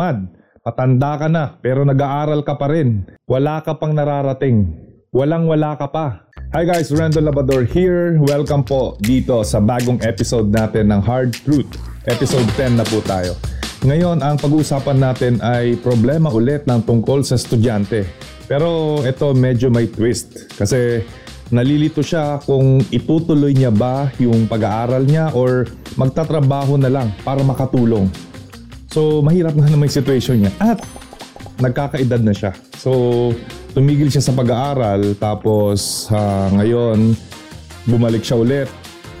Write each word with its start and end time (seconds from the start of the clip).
tamad. 0.00 0.32
Patanda 0.64 1.20
ka 1.20 1.28
na 1.28 1.60
pero 1.60 1.84
nag-aaral 1.84 2.40
ka 2.40 2.56
pa 2.56 2.72
rin. 2.72 3.04
Wala 3.28 3.60
ka 3.60 3.76
pang 3.76 3.92
nararating. 3.92 4.72
Walang 5.12 5.44
wala 5.44 5.76
ka 5.76 5.92
pa. 5.92 6.24
Hi 6.56 6.64
guys, 6.64 6.88
Randall 6.88 7.28
Labador 7.28 7.68
here. 7.68 8.16
Welcome 8.16 8.64
po 8.64 8.96
dito 8.96 9.44
sa 9.44 9.60
bagong 9.60 10.00
episode 10.00 10.48
natin 10.48 10.88
ng 10.88 11.04
Hard 11.04 11.36
Truth. 11.44 11.76
Episode 12.08 12.48
10 12.56 12.80
na 12.80 12.84
po 12.88 13.04
tayo. 13.04 13.36
Ngayon, 13.84 14.24
ang 14.24 14.40
pag-uusapan 14.40 14.98
natin 15.00 15.36
ay 15.44 15.76
problema 15.84 16.32
ulit 16.32 16.64
ng 16.64 16.80
tungkol 16.80 17.20
sa 17.20 17.36
estudyante. 17.36 18.08
Pero 18.48 19.00
ito 19.04 19.36
medyo 19.36 19.68
may 19.68 19.84
twist 19.84 20.48
kasi 20.56 21.04
nalilito 21.52 22.00
siya 22.00 22.40
kung 22.40 22.80
itutuloy 22.88 23.52
niya 23.52 23.68
ba 23.68 24.08
yung 24.16 24.48
pag-aaral 24.48 25.04
niya 25.04 25.32
or 25.36 25.68
magtatrabaho 26.00 26.80
na 26.80 26.88
lang 26.88 27.12
para 27.20 27.44
makatulong. 27.44 28.29
So, 28.90 29.22
mahirap 29.22 29.54
nga 29.54 29.70
naman 29.70 29.86
yung 29.86 29.98
situation 30.02 30.42
niya. 30.42 30.52
At 30.58 30.82
nagkakaedad 31.62 32.22
na 32.26 32.34
siya. 32.34 32.52
So, 32.74 33.30
tumigil 33.70 34.10
siya 34.10 34.24
sa 34.24 34.34
pag-aaral 34.34 35.14
tapos 35.14 36.10
uh, 36.10 36.50
ngayon 36.58 37.14
bumalik 37.86 38.26
siya 38.26 38.38
ulit. 38.40 38.68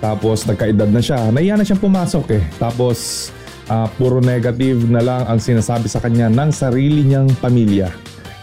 Tapos 0.00 0.48
nagkaedad 0.48 0.88
na 0.90 0.98
siya. 0.98 1.28
Naiya 1.30 1.54
na 1.54 1.62
siyang 1.62 1.78
pumasok 1.78 2.26
eh. 2.34 2.42
Tapos 2.56 3.28
uh, 3.70 3.86
puro 3.94 4.18
negative 4.18 4.88
na 4.88 5.04
lang 5.04 5.22
ang 5.28 5.38
sinasabi 5.38 5.86
sa 5.86 6.02
kanya 6.02 6.26
ng 6.32 6.50
sarili 6.50 7.06
niyang 7.06 7.30
pamilya. 7.38 7.92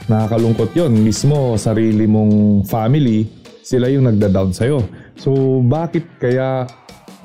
Nakakalungkot 0.07 0.71
yon 0.77 0.95
mismo 1.03 1.59
sarili 1.59 2.07
mong 2.07 2.63
family, 2.63 3.27
sila 3.59 3.91
yung 3.91 4.07
nagda-down 4.07 4.55
sa'yo. 4.55 4.79
So 5.19 5.59
bakit 5.65 6.07
kaya 6.21 6.63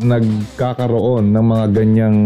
nagkakaroon 0.01 1.37
ng 1.37 1.45
mga 1.45 1.67
ganyang 1.77 2.19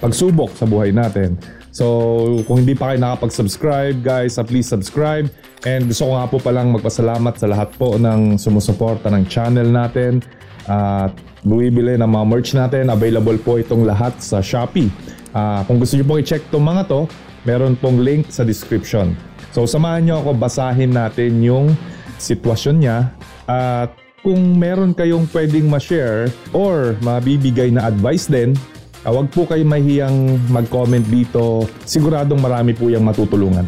pagsubok 0.00 0.56
sa 0.56 0.64
buhay 0.64 0.94
natin. 0.94 1.36
So, 1.72 2.40
kung 2.44 2.64
hindi 2.64 2.76
pa 2.76 2.92
kayo 2.92 3.00
nakapag-subscribe, 3.00 4.04
guys, 4.04 4.36
uh, 4.36 4.44
please 4.44 4.68
subscribe. 4.68 5.28
And 5.64 5.88
gusto 5.88 6.04
ko 6.04 6.20
nga 6.20 6.28
po 6.28 6.36
palang 6.36 6.68
magpasalamat 6.76 7.40
sa 7.40 7.48
lahat 7.48 7.72
po 7.80 7.96
ng 7.96 8.36
sumusuporta 8.36 9.08
ng 9.08 9.24
channel 9.24 9.68
natin. 9.72 10.20
At 10.68 11.16
uh, 11.16 11.32
buwibili 11.48 11.96
ng 11.96 12.06
mga 12.06 12.24
merch 12.28 12.50
natin. 12.52 12.92
Available 12.92 13.40
po 13.40 13.56
itong 13.56 13.88
lahat 13.88 14.20
sa 14.20 14.44
Shopee. 14.44 14.92
Uh, 15.32 15.64
kung 15.64 15.80
gusto 15.80 15.96
nyo 15.96 16.04
pong 16.04 16.20
i-check 16.20 16.44
itong 16.52 16.64
mga 16.64 16.82
to, 16.92 17.00
meron 17.48 17.72
pong 17.80 18.04
link 18.04 18.28
sa 18.28 18.44
description. 18.44 19.16
So, 19.56 19.64
samahan 19.64 20.04
nyo 20.04 20.14
ako, 20.20 20.30
basahin 20.36 20.92
natin 20.92 21.40
yung 21.40 21.72
sitwasyon 22.20 22.76
niya. 22.84 23.16
At 23.48 24.01
kung 24.22 24.54
meron 24.54 24.94
kayong 24.94 25.26
pwedeng 25.34 25.66
ma-share 25.66 26.30
or 26.54 26.94
mabibigay 27.02 27.74
na 27.74 27.90
advice 27.90 28.30
din, 28.30 28.54
uh, 29.02 29.10
wag 29.10 29.28
po 29.34 29.44
kayo 29.44 29.66
mahiyang 29.66 30.38
mag-comment 30.48 31.02
dito. 31.10 31.66
Siguradong 31.82 32.38
marami 32.38 32.72
po 32.72 32.86
yung 32.86 33.02
matutulungan. 33.02 33.66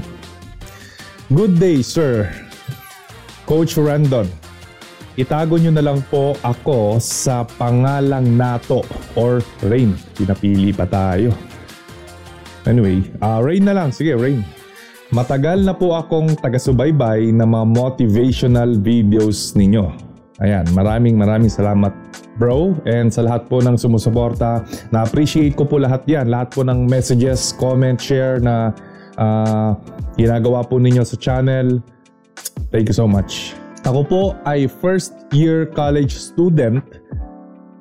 Good 1.35 1.59
day, 1.59 1.83
sir. 1.83 2.31
Coach 3.45 3.75
Randon. 3.75 4.31
Itago 5.15 5.59
nyo 5.59 5.71
na 5.75 5.83
lang 5.83 6.03
po 6.11 6.35
ako 6.43 6.99
sa 6.99 7.47
pangalang 7.47 8.35
Nato 8.35 8.83
or 9.15 9.43
Rain. 9.63 9.95
Pinapili 10.15 10.75
pa 10.75 10.87
tayo. 10.87 11.31
Anyway, 12.67 13.03
uh, 13.23 13.39
Rain 13.43 13.63
na 13.63 13.75
lang. 13.75 13.91
Sige, 13.95 14.15
Rain. 14.15 14.43
Matagal 15.15 15.63
na 15.63 15.75
po 15.77 15.95
akong 15.95 16.35
taga-subaybay 16.35 17.31
ng 17.31 17.47
mga 17.47 17.67
motivational 17.71 18.75
videos 18.75 19.55
ninyo. 19.55 20.04
Ayan, 20.43 20.67
maraming 20.75 21.15
maraming 21.15 21.47
salamat 21.47 21.95
bro 22.35 22.75
and 22.91 23.07
sa 23.07 23.23
lahat 23.23 23.47
po 23.47 23.63
ng 23.63 23.79
sumusuporta. 23.79 24.67
Na-appreciate 24.91 25.55
ko 25.55 25.63
po 25.63 25.79
lahat 25.79 26.03
yan. 26.11 26.27
Lahat 26.27 26.51
po 26.51 26.67
ng 26.67 26.91
messages, 26.91 27.55
comment, 27.55 27.95
share 27.95 28.43
na 28.43 28.75
uh, 29.15 29.79
ginagawa 30.19 30.67
po 30.67 30.83
ninyo 30.83 31.07
sa 31.07 31.15
channel. 31.15 31.79
Thank 32.75 32.91
you 32.91 32.97
so 32.97 33.07
much. 33.07 33.55
Ako 33.87 34.01
po 34.03 34.23
ay 34.43 34.67
first 34.67 35.15
year 35.31 35.71
college 35.71 36.11
student 36.17 36.83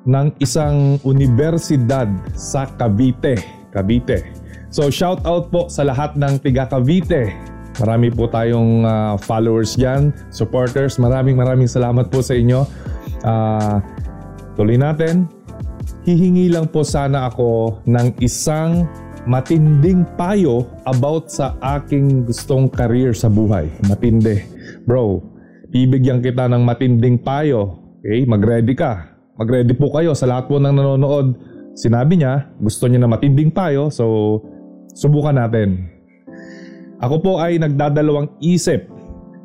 ng 0.06 0.30
isang 0.38 1.00
universidad 1.02 2.06
sa 2.38 2.70
Cavite. 2.78 3.40
Cavite. 3.74 4.22
So 4.70 4.94
shout 4.94 5.26
out 5.26 5.50
po 5.50 5.66
sa 5.66 5.82
lahat 5.82 6.14
ng 6.14 6.38
tiga 6.38 6.70
Cavite 6.70 7.53
Marami 7.82 8.12
po 8.14 8.30
tayong 8.30 8.86
uh, 8.86 9.14
followers 9.18 9.74
dyan, 9.74 10.14
supporters. 10.30 11.00
Maraming 11.02 11.34
maraming 11.34 11.66
salamat 11.66 12.06
po 12.06 12.22
sa 12.22 12.38
inyo. 12.38 12.62
Uh, 13.26 13.82
tuloy 14.54 14.78
natin. 14.78 15.26
Hihingi 16.04 16.52
lang 16.52 16.68
po 16.68 16.84
sana 16.84 17.32
ako 17.32 17.80
ng 17.88 18.20
isang 18.20 18.84
matinding 19.24 20.04
payo 20.20 20.68
about 20.84 21.32
sa 21.32 21.56
aking 21.80 22.28
gustong 22.28 22.68
career 22.68 23.16
sa 23.16 23.32
buhay. 23.32 23.72
Matindi. 23.88 24.44
Bro, 24.84 25.24
bibigyan 25.72 26.20
kita 26.20 26.44
ng 26.46 26.60
matinding 26.60 27.18
payo. 27.24 27.80
Okay, 28.04 28.28
mag-ready 28.28 28.76
ka. 28.76 29.16
Mag-ready 29.40 29.72
po 29.74 29.90
kayo 29.90 30.12
sa 30.12 30.28
lahat 30.28 30.46
po 30.46 30.60
ng 30.60 30.70
nanonood. 30.70 31.40
Sinabi 31.74 32.20
niya, 32.20 32.52
gusto 32.60 32.86
niya 32.86 33.02
na 33.02 33.10
matinding 33.10 33.50
payo. 33.50 33.90
So, 33.90 34.38
subukan 34.94 35.34
natin. 35.40 35.93
Ako 37.02 37.16
po 37.18 37.32
ay 37.42 37.58
nagdadalawang 37.58 38.30
isip 38.38 38.86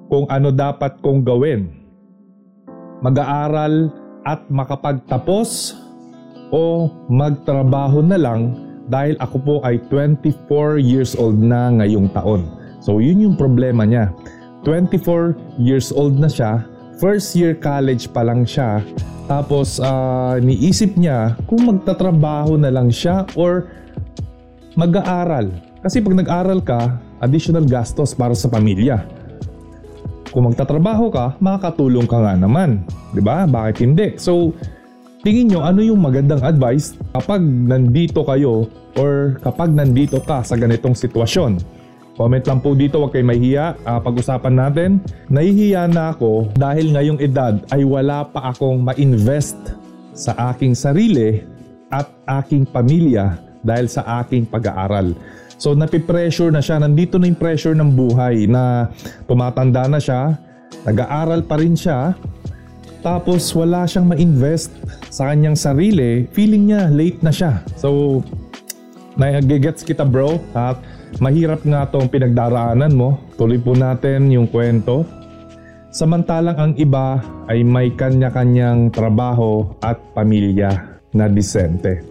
kung 0.09 0.29
ano 0.29 0.53
dapat 0.53 1.01
kong 1.01 1.25
gawin. 1.25 1.73
Mag-aaral 3.01 3.89
at 4.27 4.45
makapagtapos 4.51 5.73
o 6.53 6.89
magtrabaho 7.09 8.05
na 8.05 8.19
lang 8.19 8.53
dahil 8.89 9.17
ako 9.21 9.37
po 9.41 9.55
ay 9.65 9.81
24 9.89 10.81
years 10.81 11.17
old 11.17 11.37
na 11.37 11.73
ngayong 11.73 12.09
taon. 12.13 12.45
So 12.81 13.01
yun 13.01 13.21
yung 13.21 13.37
problema 13.37 13.85
niya. 13.85 14.13
24 14.65 15.61
years 15.61 15.89
old 15.93 16.19
na 16.19 16.27
siya, 16.27 16.67
first 16.99 17.33
year 17.33 17.55
college 17.55 18.11
pa 18.11 18.27
lang 18.27 18.43
siya, 18.43 18.83
tapos 19.29 19.79
uh, 19.79 20.35
niisip 20.41 20.97
niya 20.99 21.37
kung 21.47 21.69
magtatrabaho 21.69 22.59
na 22.59 22.73
lang 22.73 22.91
siya 22.91 23.23
or 23.37 23.71
mag-aaral. 24.73 25.47
Kasi 25.79 26.03
pag 26.03 26.17
nag-aral 26.17 26.59
ka, 26.59 26.99
additional 27.19 27.63
gastos 27.67 28.11
para 28.15 28.35
sa 28.35 28.51
pamilya. 28.51 29.05
Kung 30.29 30.45
magtatrabaho 30.45 31.09
ka, 31.09 31.25
makakatulong 31.41 32.05
ka 32.05 32.21
nga 32.21 32.33
naman. 32.37 32.85
ba? 32.85 33.13
Diba? 33.15 33.37
Bakit 33.49 33.75
hindi? 33.81 34.07
So, 34.21 34.53
tingin 35.25 35.49
nyo 35.49 35.65
ano 35.65 35.81
yung 35.81 35.99
magandang 35.99 36.45
advice 36.45 36.93
kapag 37.17 37.41
nandito 37.41 38.21
kayo 38.21 38.69
or 38.93 39.41
kapag 39.41 39.73
nandito 39.73 40.21
ka 40.21 40.45
sa 40.45 40.53
ganitong 40.53 40.93
sitwasyon. 40.93 41.79
Comment 42.19 42.43
lang 42.43 42.59
po 42.59 42.75
dito, 42.75 42.99
huwag 42.99 43.15
kayo 43.15 43.23
mahihiya. 43.23 43.79
Uh, 43.87 43.99
pag-usapan 44.03 44.53
natin. 44.53 44.89
Nahihiya 45.31 45.87
na 45.87 46.11
ako 46.11 46.51
dahil 46.51 46.91
ngayong 46.91 47.19
edad 47.23 47.63
ay 47.71 47.87
wala 47.87 48.27
pa 48.27 48.51
akong 48.51 48.83
ma-invest 48.83 49.55
sa 50.11 50.35
aking 50.51 50.75
sarili 50.75 51.39
at 51.89 52.11
aking 52.43 52.67
pamilya 52.67 53.39
dahil 53.63 53.87
sa 53.87 54.03
aking 54.19 54.43
pag-aaral. 54.45 55.15
So 55.59 55.75
napipressure 55.75 56.55
na 56.55 56.63
siya, 56.63 56.79
nandito 56.79 57.19
na 57.19 57.27
yung 57.27 57.35
pressure 57.35 57.75
ng 57.75 57.91
buhay 57.91 58.47
na 58.47 58.87
tumatanda 59.27 59.91
na 59.91 59.99
siya, 59.99 60.39
nag-aaral 60.87 61.43
pa 61.43 61.59
rin 61.59 61.75
siya, 61.75 62.15
tapos 63.03 63.51
wala 63.51 63.83
siyang 63.83 64.07
ma-invest 64.07 64.71
sa 65.11 65.27
kanyang 65.31 65.59
sarili, 65.59 66.31
feeling 66.31 66.71
niya 66.71 66.87
late 66.87 67.19
na 67.19 67.31
siya. 67.35 67.59
So, 67.75 68.23
nagigets 69.19 69.83
kita 69.83 70.07
bro, 70.07 70.39
at 70.55 70.79
mahirap 71.19 71.67
nga 71.67 71.87
tong 71.91 72.07
pinagdaraanan 72.07 72.95
mo. 72.95 73.19
Tuloy 73.35 73.59
po 73.59 73.75
natin 73.75 74.31
yung 74.31 74.47
kwento. 74.47 75.03
Samantalang 75.91 76.55
ang 76.55 76.73
iba 76.79 77.19
ay 77.51 77.67
may 77.67 77.91
kanya-kanyang 77.91 78.95
trabaho 78.95 79.75
at 79.83 79.99
pamilya 80.15 81.01
na 81.11 81.27
disente. 81.27 82.08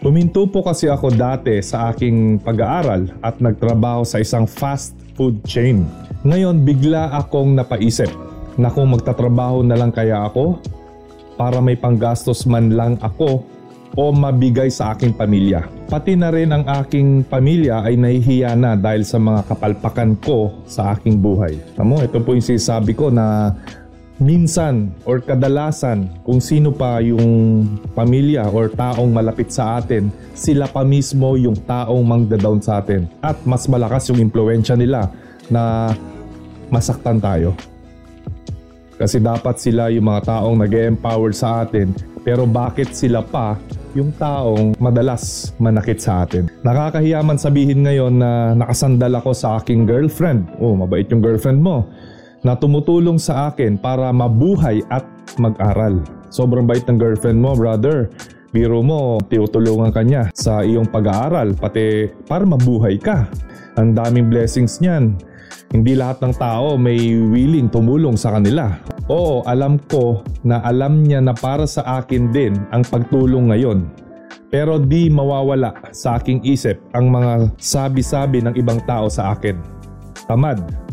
Huminto 0.00 0.48
po 0.48 0.64
kasi 0.64 0.88
ako 0.88 1.12
dati 1.12 1.60
sa 1.60 1.92
aking 1.92 2.40
pag-aaral 2.40 3.12
at 3.20 3.36
nagtrabaho 3.36 4.00
sa 4.00 4.16
isang 4.16 4.48
fast 4.48 4.96
food 5.12 5.44
chain. 5.44 5.84
Ngayon 6.24 6.64
bigla 6.64 7.12
akong 7.20 7.52
napaisip 7.52 8.08
na 8.56 8.72
kung 8.72 8.96
magtatrabaho 8.96 9.60
na 9.60 9.76
lang 9.76 9.92
kaya 9.92 10.24
ako 10.24 10.56
para 11.36 11.60
may 11.60 11.76
panggastos 11.76 12.48
man 12.48 12.72
lang 12.72 12.96
ako 13.04 13.44
o 13.92 14.08
mabigay 14.08 14.72
sa 14.72 14.96
aking 14.96 15.12
pamilya. 15.12 15.68
Pati 15.92 16.16
na 16.16 16.32
rin 16.32 16.48
ang 16.48 16.64
aking 16.64 17.28
pamilya 17.28 17.84
ay 17.84 18.00
nahihiya 18.00 18.56
na 18.56 18.80
dahil 18.80 19.04
sa 19.04 19.20
mga 19.20 19.52
kapalpakan 19.52 20.16
ko 20.16 20.64
sa 20.64 20.96
aking 20.96 21.20
buhay. 21.20 21.60
Tamo, 21.76 22.00
ito 22.00 22.24
po 22.24 22.32
yung 22.32 22.46
sinasabi 22.46 22.96
ko 22.96 23.12
na 23.12 23.52
minsan 24.20 24.92
or 25.08 25.18
kadalasan 25.24 26.12
kung 26.22 26.38
sino 26.38 26.70
pa 26.70 27.00
yung 27.00 27.64
pamilya 27.96 28.52
or 28.52 28.68
taong 28.68 29.10
malapit 29.10 29.48
sa 29.48 29.80
atin, 29.80 30.12
sila 30.36 30.68
pa 30.68 30.84
mismo 30.84 31.40
yung 31.40 31.56
taong 31.64 32.04
mangda-down 32.04 32.60
sa 32.60 32.84
atin 32.84 33.08
at 33.24 33.40
mas 33.48 33.64
malakas 33.64 34.12
yung 34.12 34.20
impluensya 34.20 34.76
nila 34.76 35.08
na 35.48 35.90
masaktan 36.68 37.18
tayo. 37.18 37.56
Kasi 39.00 39.16
dapat 39.16 39.56
sila 39.56 39.88
yung 39.88 40.12
mga 40.12 40.28
taong 40.28 40.60
nag 40.60 40.76
empower 40.76 41.32
sa 41.32 41.64
atin 41.64 41.96
Pero 42.20 42.44
bakit 42.44 42.92
sila 42.92 43.24
pa 43.24 43.56
yung 43.96 44.12
taong 44.12 44.76
madalas 44.76 45.56
manakit 45.56 46.04
sa 46.04 46.28
atin. 46.28 46.52
Nakakahiya 46.60 47.24
man 47.24 47.40
sabihin 47.40 47.82
ngayon 47.82 48.20
na 48.20 48.52
nakasandal 48.52 49.18
ako 49.18 49.32
sa 49.32 49.56
aking 49.58 49.88
girlfriend. 49.88 50.46
Oh, 50.60 50.76
mabait 50.76 51.08
yung 51.08 51.24
girlfriend 51.24 51.64
mo. 51.64 51.88
Na 52.40 52.56
tumutulong 52.56 53.20
sa 53.20 53.52
akin 53.52 53.76
para 53.76 54.08
mabuhay 54.10 54.80
at 54.88 55.04
mag-aral. 55.36 56.00
Sobrang 56.32 56.64
bait 56.64 56.86
ng 56.88 56.96
girlfriend 56.96 57.36
mo, 57.36 57.52
brother. 57.52 58.08
Biro 58.50 58.82
mo, 58.82 59.22
tiutulungan 59.30 59.94
ka 59.94 60.02
niya 60.02 60.32
sa 60.34 60.66
iyong 60.66 60.90
pag-aaral, 60.90 61.54
pati 61.54 62.10
para 62.26 62.42
mabuhay 62.42 62.98
ka. 62.98 63.30
Ang 63.78 63.94
daming 63.94 64.26
blessings 64.26 64.82
niyan. 64.82 65.14
Hindi 65.70 65.94
lahat 65.94 66.18
ng 66.18 66.34
tao 66.34 66.74
may 66.74 66.98
willing 67.14 67.70
tumulong 67.70 68.18
sa 68.18 68.34
kanila. 68.34 68.74
Oo, 69.06 69.46
alam 69.46 69.78
ko 69.86 70.26
na 70.42 70.58
alam 70.66 71.06
niya 71.06 71.22
na 71.22 71.30
para 71.30 71.62
sa 71.62 72.02
akin 72.02 72.34
din 72.34 72.58
ang 72.74 72.82
pagtulong 72.82 73.54
ngayon. 73.54 73.86
Pero 74.50 74.82
di 74.82 75.06
mawawala 75.06 75.94
sa 75.94 76.18
aking 76.18 76.42
isip 76.42 76.82
ang 76.90 77.06
mga 77.06 77.54
sabi-sabi 77.54 78.42
ng 78.42 78.58
ibang 78.58 78.82
tao 78.82 79.06
sa 79.06 79.30
akin. 79.30 79.54
Tamad. 80.26 80.89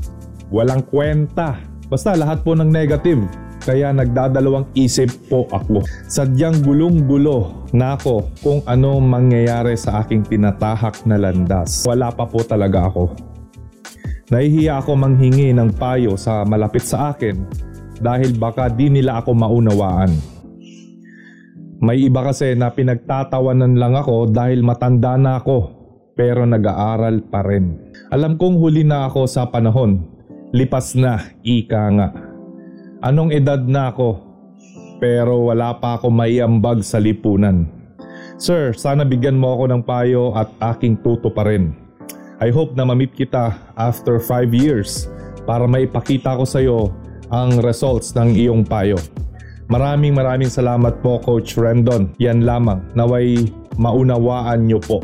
Walang 0.48 0.88
kwenta. 0.88 1.60
Basta 1.92 2.16
lahat 2.16 2.44
po 2.44 2.56
ng 2.56 2.68
negative. 2.68 3.24
Kaya 3.68 3.92
nagdadalawang 3.92 4.72
isip 4.80 5.12
po 5.28 5.44
ako. 5.52 5.84
Sadyang 6.08 6.64
gulong-gulo 6.64 7.68
na 7.76 8.00
ako 8.00 8.32
kung 8.40 8.60
ano 8.64 9.04
mangyayari 9.04 9.76
sa 9.76 10.04
aking 10.04 10.24
tinatahak 10.24 11.04
na 11.04 11.20
landas. 11.20 11.84
Wala 11.84 12.08
pa 12.16 12.24
po 12.24 12.48
talaga 12.48 12.88
ako. 12.88 13.12
Nahihiya 14.32 14.80
ako 14.80 14.92
manghingi 14.96 15.52
ng 15.52 15.76
payo 15.76 16.16
sa 16.16 16.48
malapit 16.48 16.84
sa 16.84 17.12
akin 17.12 17.44
dahil 18.00 18.36
baka 18.40 18.72
di 18.72 18.88
nila 18.88 19.20
ako 19.20 19.36
maunawaan. 19.36 20.12
May 21.84 22.08
iba 22.08 22.24
kasi 22.24 22.56
na 22.56 22.72
pinagtatawanan 22.72 23.76
lang 23.76 23.94
ako 24.00 24.32
dahil 24.32 24.64
matanda 24.64 25.14
na 25.20 25.44
ako 25.44 25.76
pero 26.18 26.48
nag-aaral 26.48 27.22
pa 27.30 27.46
rin. 27.46 27.94
Alam 28.10 28.40
kong 28.40 28.58
huli 28.58 28.82
na 28.82 29.06
ako 29.12 29.30
sa 29.30 29.46
panahon. 29.48 30.17
Lipas 30.56 30.96
na, 30.96 31.28
ika 31.44 31.92
nga. 31.92 32.08
Anong 33.04 33.36
edad 33.36 33.60
na 33.68 33.92
ako? 33.92 34.24
Pero 34.98 35.52
wala 35.52 35.76
pa 35.76 36.00
ako 36.00 36.08
maiambag 36.08 36.80
sa 36.88 37.04
lipunan. 37.04 37.68
Sir, 38.40 38.72
sana 38.72 39.04
bigyan 39.04 39.36
mo 39.36 39.54
ako 39.60 39.64
ng 39.68 39.84
payo 39.84 40.32
at 40.40 40.48
aking 40.74 41.04
tuto 41.04 41.28
pa 41.28 41.44
rin. 41.44 41.76
I 42.40 42.48
hope 42.54 42.80
na 42.80 42.88
mamit 42.88 43.12
kita 43.12 43.60
after 43.76 44.24
5 44.24 44.54
years 44.56 45.12
para 45.44 45.68
maipakita 45.68 46.38
ko 46.38 46.46
sa 46.48 46.64
iyo 46.64 46.96
ang 47.28 47.60
results 47.60 48.16
ng 48.16 48.32
iyong 48.38 48.64
payo. 48.64 48.96
Maraming 49.68 50.16
maraming 50.16 50.48
salamat 50.48 51.04
po 51.04 51.20
Coach 51.20 51.60
Rendon. 51.60 52.16
Yan 52.24 52.48
lamang. 52.48 52.80
Naway 52.96 53.52
maunawaan 53.76 54.64
niyo 54.64 54.80
po. 54.80 55.04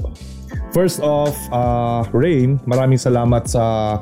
First 0.72 1.04
off, 1.04 1.36
uh, 1.52 2.08
Rain, 2.16 2.64
maraming 2.64 2.98
salamat 2.98 3.44
sa 3.46 4.00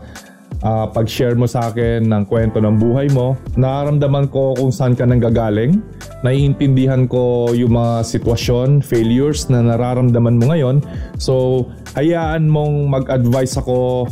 uh, 0.60 0.88
pag-share 0.92 1.34
mo 1.40 1.48
sa 1.48 1.72
akin 1.72 2.06
ng 2.06 2.24
kwento 2.28 2.60
ng 2.60 2.76
buhay 2.78 3.08
mo. 3.16 3.40
Nararamdaman 3.56 4.28
ko 4.28 4.54
kung 4.56 4.70
saan 4.70 4.94
ka 4.94 5.08
nanggagaling. 5.08 5.80
Naiintindihan 6.22 7.10
ko 7.10 7.50
yung 7.56 7.74
mga 7.76 8.06
sitwasyon, 8.06 8.86
failures 8.86 9.50
na 9.50 9.64
nararamdaman 9.66 10.38
mo 10.38 10.54
ngayon. 10.54 10.84
So, 11.18 11.66
hayaan 11.98 12.46
mong 12.48 12.92
mag-advise 12.92 13.58
ako 13.58 14.06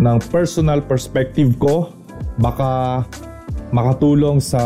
ng 0.00 0.18
personal 0.32 0.82
perspective 0.82 1.54
ko. 1.60 1.92
Baka 2.40 3.04
makatulong 3.72 4.42
sa 4.42 4.60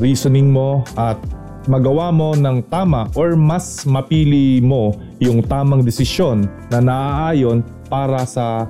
reasoning 0.00 0.52
mo 0.52 0.84
at 0.98 1.16
magawa 1.70 2.10
mo 2.10 2.34
ng 2.34 2.66
tama 2.66 3.06
or 3.14 3.38
mas 3.38 3.86
mapili 3.86 4.58
mo 4.58 4.98
yung 5.22 5.40
tamang 5.46 5.86
desisyon 5.86 6.50
na 6.68 6.82
naaayon 6.82 7.62
para 7.86 8.26
sa 8.26 8.66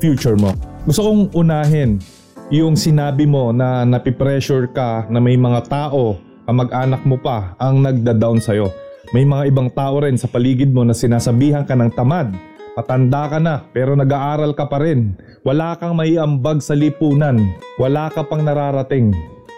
future 0.00 0.36
mo. 0.38 0.52
Gusto 0.86 1.02
kong 1.02 1.34
unahin 1.34 1.98
yung 2.46 2.78
sinabi 2.78 3.26
mo 3.26 3.50
na 3.50 3.82
napipressure 3.82 4.70
ka 4.70 5.10
na 5.10 5.18
may 5.18 5.34
mga 5.34 5.66
tao, 5.66 6.14
kamag-anak 6.46 7.02
mo 7.02 7.18
pa, 7.18 7.58
ang 7.58 7.82
nagda-down 7.82 8.38
sa'yo. 8.38 8.70
May 9.10 9.26
mga 9.26 9.50
ibang 9.50 9.66
tao 9.74 9.98
rin 9.98 10.14
sa 10.14 10.30
paligid 10.30 10.70
mo 10.70 10.86
na 10.86 10.94
sinasabihan 10.94 11.66
ka 11.66 11.74
ng 11.74 11.90
tamad. 11.90 12.30
Patanda 12.78 13.26
ka 13.26 13.42
na 13.42 13.66
pero 13.74 13.98
nag-aaral 13.98 14.54
ka 14.54 14.70
pa 14.70 14.78
rin. 14.78 15.18
Wala 15.42 15.74
kang 15.74 15.98
maiambag 15.98 16.62
sa 16.62 16.78
lipunan. 16.78 17.34
Wala 17.82 18.06
ka 18.14 18.22
pang 18.22 18.46
nararating. 18.46 19.10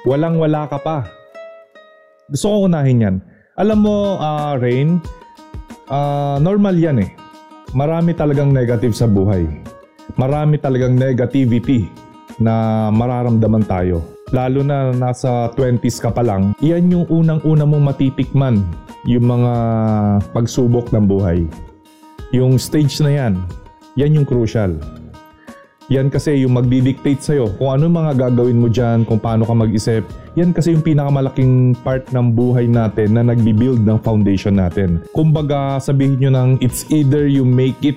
Walang 0.08 0.40
wala 0.40 0.64
ka 0.64 0.80
pa. 0.80 1.04
Gusto 2.32 2.56
ko 2.56 2.56
unahin 2.72 3.04
yan. 3.04 3.16
Alam 3.60 3.84
mo, 3.84 4.16
uh, 4.16 4.56
Rain, 4.56 4.96
uh, 5.92 6.40
normal 6.40 6.72
yan 6.72 7.04
eh. 7.04 7.12
Marami 7.76 8.16
talagang 8.16 8.48
negative 8.48 8.96
sa 8.96 9.04
buhay 9.04 9.76
marami 10.16 10.56
talagang 10.56 10.96
negativity 10.96 11.90
na 12.38 12.88
mararamdaman 12.94 13.66
tayo. 13.66 14.00
Lalo 14.30 14.62
na 14.62 14.92
nasa 14.94 15.50
20s 15.56 15.98
ka 15.98 16.12
pa 16.14 16.22
lang, 16.22 16.54
yan 16.62 16.92
yung 16.92 17.06
unang-una 17.10 17.64
mong 17.64 17.84
matitikman 17.92 18.62
yung 19.08 19.24
mga 19.24 19.52
pagsubok 20.36 20.92
ng 20.92 21.04
buhay. 21.08 21.40
Yung 22.36 22.60
stage 22.60 23.00
na 23.00 23.10
yan, 23.10 23.34
yan 23.96 24.20
yung 24.20 24.28
crucial. 24.28 24.76
Yan 25.88 26.12
kasi 26.12 26.44
yung 26.44 26.52
magdidictate 26.52 27.24
sa'yo 27.24 27.48
kung 27.56 27.80
ano 27.80 27.88
mga 27.88 28.28
gagawin 28.28 28.60
mo 28.60 28.68
dyan, 28.68 29.08
kung 29.08 29.16
paano 29.16 29.48
ka 29.48 29.56
mag-isip. 29.56 30.04
Yan 30.36 30.52
kasi 30.52 30.76
yung 30.76 30.84
pinakamalaking 30.84 31.72
part 31.80 32.04
ng 32.12 32.36
buhay 32.36 32.68
natin 32.68 33.16
na 33.16 33.24
nagbi-build 33.24 33.80
ng 33.88 33.96
foundation 34.04 34.60
natin. 34.60 35.00
Kumbaga 35.16 35.80
sabihin 35.80 36.20
nyo 36.20 36.30
ng 36.36 36.50
it's 36.60 36.84
either 36.92 37.24
you 37.24 37.48
make 37.48 37.80
it 37.80 37.96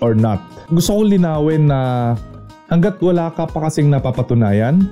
or 0.00 0.16
not. 0.16 0.40
Gusto 0.72 1.00
ko 1.00 1.02
linawin 1.06 1.68
na 1.68 2.12
hanggat 2.68 2.98
wala 3.00 3.32
ka 3.32 3.48
pa 3.48 3.68
kasing 3.68 3.88
napapatunayan, 3.88 4.84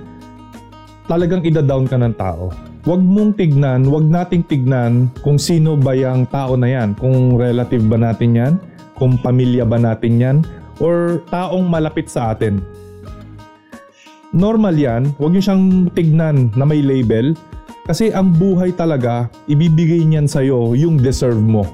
talagang 1.09 1.43
ida-down 1.45 1.89
ka 1.89 1.97
ng 1.97 2.15
tao. 2.17 2.53
Huwag 2.87 3.03
mong 3.03 3.37
tignan, 3.37 3.85
huwag 3.85 4.07
nating 4.07 4.47
tignan 4.49 5.13
kung 5.21 5.37
sino 5.37 5.77
ba 5.77 5.93
yung 5.93 6.25
tao 6.31 6.57
na 6.57 6.69
yan. 6.71 6.97
Kung 6.97 7.37
relative 7.37 7.85
ba 7.85 8.01
natin 8.01 8.33
yan, 8.33 8.55
kung 8.97 9.21
pamilya 9.21 9.69
ba 9.69 9.77
natin 9.77 10.15
yan, 10.17 10.37
or 10.81 11.21
taong 11.29 11.69
malapit 11.69 12.09
sa 12.09 12.33
atin. 12.33 12.63
Normal 14.33 14.77
yan, 14.77 15.03
huwag 15.17 15.33
nyo 15.33 15.43
siyang 15.43 15.89
tignan 15.93 16.53
na 16.53 16.65
may 16.69 16.85
label 16.85 17.33
kasi 17.89 18.13
ang 18.13 18.37
buhay 18.37 18.77
talaga, 18.77 19.33
ibibigay 19.49 20.05
niyan 20.05 20.29
sa'yo 20.29 20.77
yung 20.77 21.01
deserve 21.01 21.41
mo. 21.41 21.65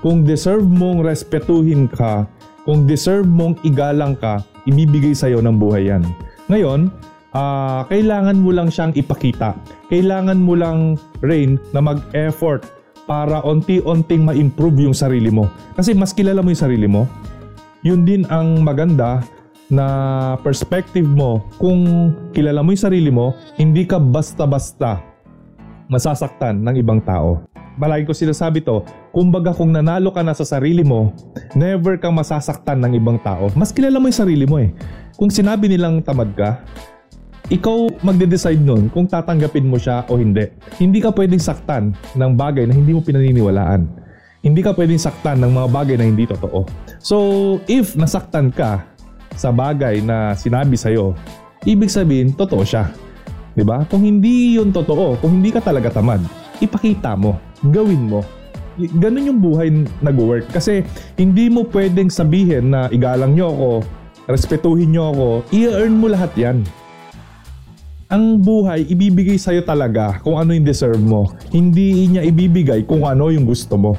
Kung 0.00 0.24
deserve 0.24 0.64
mong 0.64 1.04
respetuhin 1.04 1.84
ka, 1.92 2.24
kung 2.68 2.84
deserve 2.84 3.24
mong 3.24 3.64
igalang 3.64 4.12
ka, 4.12 4.44
ibibigay 4.68 5.16
sa'yo 5.16 5.40
ng 5.40 5.56
buhay 5.56 5.88
yan. 5.88 6.04
Ngayon, 6.52 6.92
uh, 7.32 7.80
kailangan 7.88 8.36
mo 8.36 8.52
lang 8.52 8.68
siyang 8.68 8.92
ipakita. 8.92 9.56
Kailangan 9.88 10.36
mo 10.36 10.52
lang, 10.52 11.00
Rain, 11.24 11.56
na 11.72 11.80
mag-effort 11.80 12.68
para 13.08 13.40
onti-onting 13.40 14.20
ma-improve 14.20 14.84
yung 14.84 14.92
sarili 14.92 15.32
mo. 15.32 15.48
Kasi 15.80 15.96
mas 15.96 16.12
kilala 16.12 16.44
mo 16.44 16.52
yung 16.52 16.60
sarili 16.60 16.84
mo. 16.84 17.08
Yun 17.80 18.04
din 18.04 18.28
ang 18.28 18.60
maganda 18.60 19.24
na 19.72 20.36
perspective 20.44 21.08
mo. 21.08 21.48
Kung 21.56 22.12
kilala 22.36 22.60
mo 22.60 22.68
yung 22.76 22.84
sarili 22.84 23.08
mo, 23.08 23.32
hindi 23.56 23.88
ka 23.88 23.96
basta-basta 23.96 25.00
masasaktan 25.88 26.60
ng 26.60 26.84
ibang 26.84 27.00
tao. 27.00 27.48
Malagi 27.78 28.10
ko 28.10 28.12
sinasabi 28.12 28.58
to, 28.66 28.82
kumbaga 29.14 29.54
kung 29.54 29.70
nanalo 29.70 30.10
ka 30.10 30.26
na 30.26 30.34
sa 30.34 30.42
sarili 30.42 30.82
mo, 30.82 31.14
never 31.54 31.94
kang 31.94 32.18
masasaktan 32.18 32.82
ng 32.82 32.98
ibang 32.98 33.22
tao. 33.22 33.54
Mas 33.54 33.70
kilala 33.70 34.02
mo 34.02 34.10
yung 34.10 34.18
sarili 34.18 34.44
mo 34.50 34.58
eh. 34.58 34.74
Kung 35.14 35.30
sinabi 35.30 35.70
nilang 35.70 36.02
tamad 36.02 36.34
ka, 36.34 36.58
ikaw 37.48 37.86
magde-decide 38.02 38.58
nun 38.58 38.90
kung 38.90 39.06
tatanggapin 39.06 39.64
mo 39.64 39.78
siya 39.78 40.02
o 40.10 40.18
hindi. 40.18 40.50
Hindi 40.82 40.98
ka 40.98 41.14
pwedeng 41.14 41.38
saktan 41.38 41.94
ng 42.18 42.32
bagay 42.34 42.66
na 42.66 42.74
hindi 42.74 42.90
mo 42.90 43.00
pinaniniwalaan. 43.00 43.86
Hindi 44.42 44.60
ka 44.60 44.74
pwedeng 44.74 44.98
saktan 44.98 45.38
ng 45.38 45.54
mga 45.54 45.68
bagay 45.70 45.96
na 46.02 46.06
hindi 46.10 46.26
totoo. 46.26 46.66
So, 46.98 47.16
if 47.70 47.94
nasaktan 47.94 48.50
ka 48.50 48.82
sa 49.38 49.54
bagay 49.54 50.02
na 50.02 50.34
sinabi 50.34 50.74
sa'yo, 50.74 51.14
ibig 51.62 51.94
sabihin, 51.94 52.34
totoo 52.34 52.66
siya. 52.66 52.90
'Di 53.58 53.66
ba? 53.66 53.82
Kung 53.90 54.06
hindi 54.06 54.54
'yun 54.54 54.70
totoo, 54.70 55.18
kung 55.18 55.42
hindi 55.42 55.50
ka 55.50 55.58
talaga 55.58 55.90
tamad, 55.90 56.22
ipakita 56.62 57.14
mo 57.18 57.38
gawin 57.66 58.06
mo. 58.06 58.22
Ganun 58.78 59.34
yung 59.34 59.40
buhay 59.42 59.74
nag-work. 59.98 60.46
Kasi 60.54 60.86
hindi 61.18 61.50
mo 61.50 61.66
pwedeng 61.74 62.06
sabihin 62.06 62.70
na 62.70 62.86
igalang 62.94 63.34
nyo 63.34 63.50
ako, 63.50 63.70
respetuhin 64.30 64.94
nyo 64.94 65.04
ako, 65.10 65.28
i-earn 65.50 65.98
mo 65.98 66.06
lahat 66.06 66.30
yan. 66.38 66.62
Ang 68.08 68.40
buhay, 68.40 68.88
ibibigay 68.88 69.36
sa'yo 69.36 69.66
talaga 69.66 70.22
kung 70.24 70.40
ano 70.40 70.54
yung 70.56 70.64
deserve 70.64 71.02
mo. 71.02 71.34
Hindi 71.52 72.08
niya 72.08 72.24
ibibigay 72.24 72.86
kung 72.86 73.04
ano 73.04 73.28
yung 73.28 73.44
gusto 73.44 73.76
mo. 73.76 73.92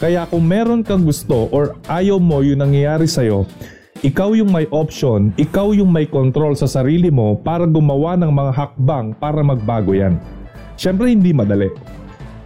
Kaya 0.00 0.26
kung 0.26 0.46
meron 0.46 0.82
kang 0.82 1.04
gusto 1.06 1.46
or 1.54 1.78
ayaw 1.86 2.18
mo 2.18 2.42
yung 2.42 2.64
nangyayari 2.64 3.06
sa'yo, 3.06 3.46
ikaw 4.02 4.34
yung 4.34 4.50
may 4.50 4.66
option, 4.70 5.34
ikaw 5.34 5.74
yung 5.74 5.90
may 5.90 6.06
control 6.06 6.54
sa 6.54 6.70
sarili 6.70 7.10
mo 7.10 7.34
para 7.38 7.66
gumawa 7.66 8.14
ng 8.18 8.30
mga 8.30 8.52
hakbang 8.54 9.06
para 9.18 9.42
magbago 9.42 9.94
yan. 9.94 10.18
Siyempre 10.78 11.10
hindi 11.10 11.34
madali. 11.34 11.66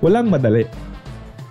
Walang 0.01 0.33
madali. 0.33 0.65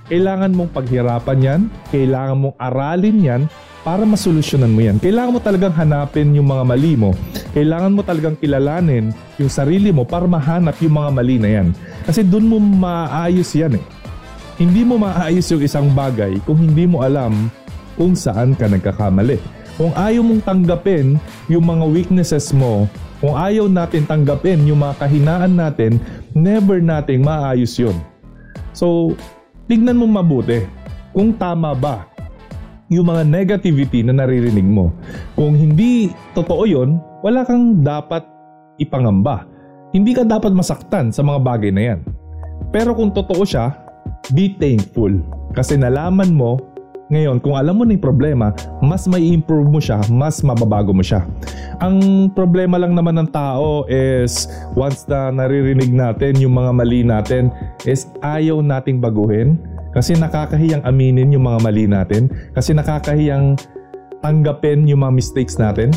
Kailangan 0.09 0.51
mong 0.51 0.73
paghirapan 0.75 1.39
yan, 1.39 1.61
kailangan 1.93 2.41
mong 2.41 2.55
aralin 2.59 3.17
yan 3.21 3.41
para 3.85 4.03
masolusyonan 4.03 4.73
mo 4.73 4.81
yan. 4.83 4.97
Kailangan 4.97 5.33
mo 5.37 5.39
talagang 5.39 5.77
hanapin 5.77 6.33
yung 6.35 6.49
mga 6.49 6.63
mali 6.65 6.93
mo. 6.97 7.13
Kailangan 7.53 7.93
mo 7.93 8.01
talagang 8.03 8.35
kilalanin 8.35 9.13
yung 9.39 9.47
sarili 9.47 9.93
mo 9.93 10.03
para 10.03 10.25
mahanap 10.25 10.75
yung 10.83 10.99
mga 10.99 11.09
mali 11.13 11.37
na 11.37 11.49
yan. 11.61 11.67
Kasi 12.03 12.25
doon 12.25 12.49
mo 12.49 12.57
maayos 12.59 13.53
yan 13.53 13.77
eh. 13.77 13.83
Hindi 14.59 14.83
mo 14.83 14.99
maayos 14.99 15.47
yung 15.53 15.63
isang 15.63 15.87
bagay 15.93 16.37
kung 16.43 16.59
hindi 16.59 16.85
mo 16.89 17.05
alam 17.05 17.47
kung 17.95 18.17
saan 18.17 18.57
ka 18.57 18.67
nagkakamali. 18.67 19.39
Kung 19.79 19.95
ayaw 19.95 20.21
mong 20.21 20.43
tanggapin 20.43 21.15
yung 21.47 21.65
mga 21.65 21.85
weaknesses 21.87 22.51
mo, 22.51 22.85
kung 23.21 23.37
ayaw 23.37 23.69
natin 23.69 24.09
tanggapin 24.09 24.65
yung 24.65 24.81
mga 24.81 24.97
kahinaan 24.97 25.53
natin, 25.53 26.01
never 26.33 26.81
nating 26.81 27.21
maayos 27.21 27.77
yun. 27.77 27.93
So, 28.73 29.13
tignan 29.69 30.01
mo 30.01 30.09
mabuti 30.09 30.65
kung 31.13 31.37
tama 31.37 31.77
ba 31.77 32.09
yung 32.91 33.07
mga 33.07 33.23
negativity 33.23 34.01
na 34.03 34.11
naririnig 34.11 34.65
mo. 34.65 34.91
Kung 35.37 35.53
hindi 35.53 36.11
totoo 36.33 36.65
yon, 36.65 36.99
wala 37.21 37.45
kang 37.45 37.85
dapat 37.85 38.25
ipangamba. 38.81 39.45
Hindi 39.93 40.17
ka 40.17 40.25
dapat 40.25 40.51
masaktan 40.51 41.13
sa 41.13 41.21
mga 41.21 41.39
bagay 41.45 41.71
na 41.71 41.93
yan. 41.93 41.99
Pero 42.73 42.97
kung 42.97 43.13
totoo 43.13 43.45
siya, 43.45 43.71
be 44.33 44.57
thankful. 44.57 45.13
Kasi 45.53 45.77
nalaman 45.77 46.33
mo, 46.33 46.59
ngayon, 47.11 47.43
kung 47.43 47.59
alam 47.59 47.75
mo 47.75 47.83
na 47.83 47.91
yung 47.91 48.01
problema, 48.07 48.55
mas 48.79 49.03
may 49.03 49.35
improve 49.35 49.67
mo 49.67 49.83
siya, 49.83 49.99
mas 50.07 50.39
mababago 50.39 50.95
mo 50.95 51.03
siya. 51.03 51.27
Ang 51.83 52.31
problema 52.31 52.79
lang 52.79 52.95
naman 52.95 53.19
ng 53.19 53.29
tao 53.35 53.83
is 53.91 54.47
once 54.79 55.03
na 55.11 55.27
naririnig 55.27 55.91
natin 55.91 56.39
yung 56.39 56.55
mga 56.55 56.71
mali 56.71 57.03
natin 57.03 57.51
is 57.83 58.07
ayaw 58.23 58.63
nating 58.63 59.03
baguhin 59.03 59.59
kasi 59.91 60.15
nakakahiyang 60.15 60.79
aminin 60.87 61.35
yung 61.35 61.43
mga 61.43 61.59
mali 61.59 61.83
natin. 61.83 62.31
Kasi 62.55 62.71
nakakahiyang 62.71 63.59
tanggapin 64.23 64.87
yung 64.87 65.03
mga 65.03 65.13
mistakes 65.19 65.59
natin. 65.59 65.91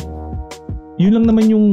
Yun 0.99 1.15
lang 1.15 1.25
naman 1.31 1.47
yung 1.47 1.65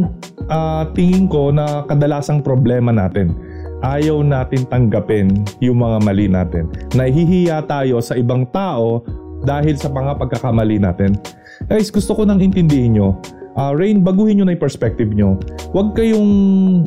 uh, 0.47 0.87
tingin 0.95 1.27
ko 1.27 1.51
na 1.51 1.83
kadalasang 1.91 2.47
problema 2.47 2.95
natin. 2.95 3.35
Ayaw 3.83 4.23
natin 4.23 4.63
tanggapin 4.71 5.43
yung 5.59 5.83
mga 5.83 5.99
mali 6.07 6.31
natin. 6.31 6.71
Nahihiya 6.95 7.67
tayo 7.67 7.99
sa 7.99 8.15
ibang 8.15 8.47
tao 8.55 9.03
dahil 9.43 9.75
sa 9.79 9.91
mga 9.91 10.19
pagkakamali 10.19 10.79
natin. 10.83 11.19
Guys, 11.67 11.91
gusto 11.91 12.17
ko 12.17 12.23
nang 12.27 12.43
intindihin 12.43 12.99
nyo. 12.99 13.09
Uh, 13.53 13.77
Rain, 13.77 14.01
baguhin 14.01 14.41
nyo 14.41 14.49
na 14.49 14.57
yung 14.57 14.65
perspective 14.65 15.13
nyo. 15.13 15.37
Huwag 15.77 15.93
kayong 15.93 16.31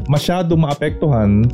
masyado 0.09 0.57
maapektuhan 0.57 1.45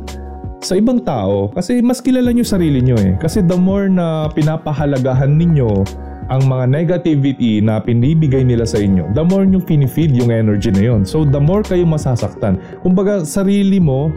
sa 0.62 0.78
ibang 0.78 1.02
tao 1.02 1.50
kasi 1.50 1.82
mas 1.82 1.98
kilala 1.98 2.30
nyo 2.32 2.46
sarili 2.46 2.80
nyo 2.80 2.96
eh. 2.96 3.18
Kasi 3.20 3.42
the 3.44 3.58
more 3.58 3.90
na 3.90 4.30
pinapahalagahan 4.32 5.34
ninyo 5.36 5.84
ang 6.32 6.48
mga 6.48 6.64
negativity 6.70 7.60
na 7.60 7.76
pinibigay 7.82 8.40
nila 8.40 8.64
sa 8.64 8.80
inyo, 8.80 9.10
the 9.12 9.20
more 9.20 9.44
nyo 9.44 9.60
finifeed 9.60 10.16
yung 10.16 10.32
energy 10.32 10.72
na 10.72 10.80
yon. 10.80 11.04
So 11.04 11.28
the 11.28 11.36
more 11.36 11.60
kayo 11.60 11.84
masasaktan. 11.84 12.56
Kumbaga 12.80 13.26
sarili 13.28 13.76
mo, 13.76 14.08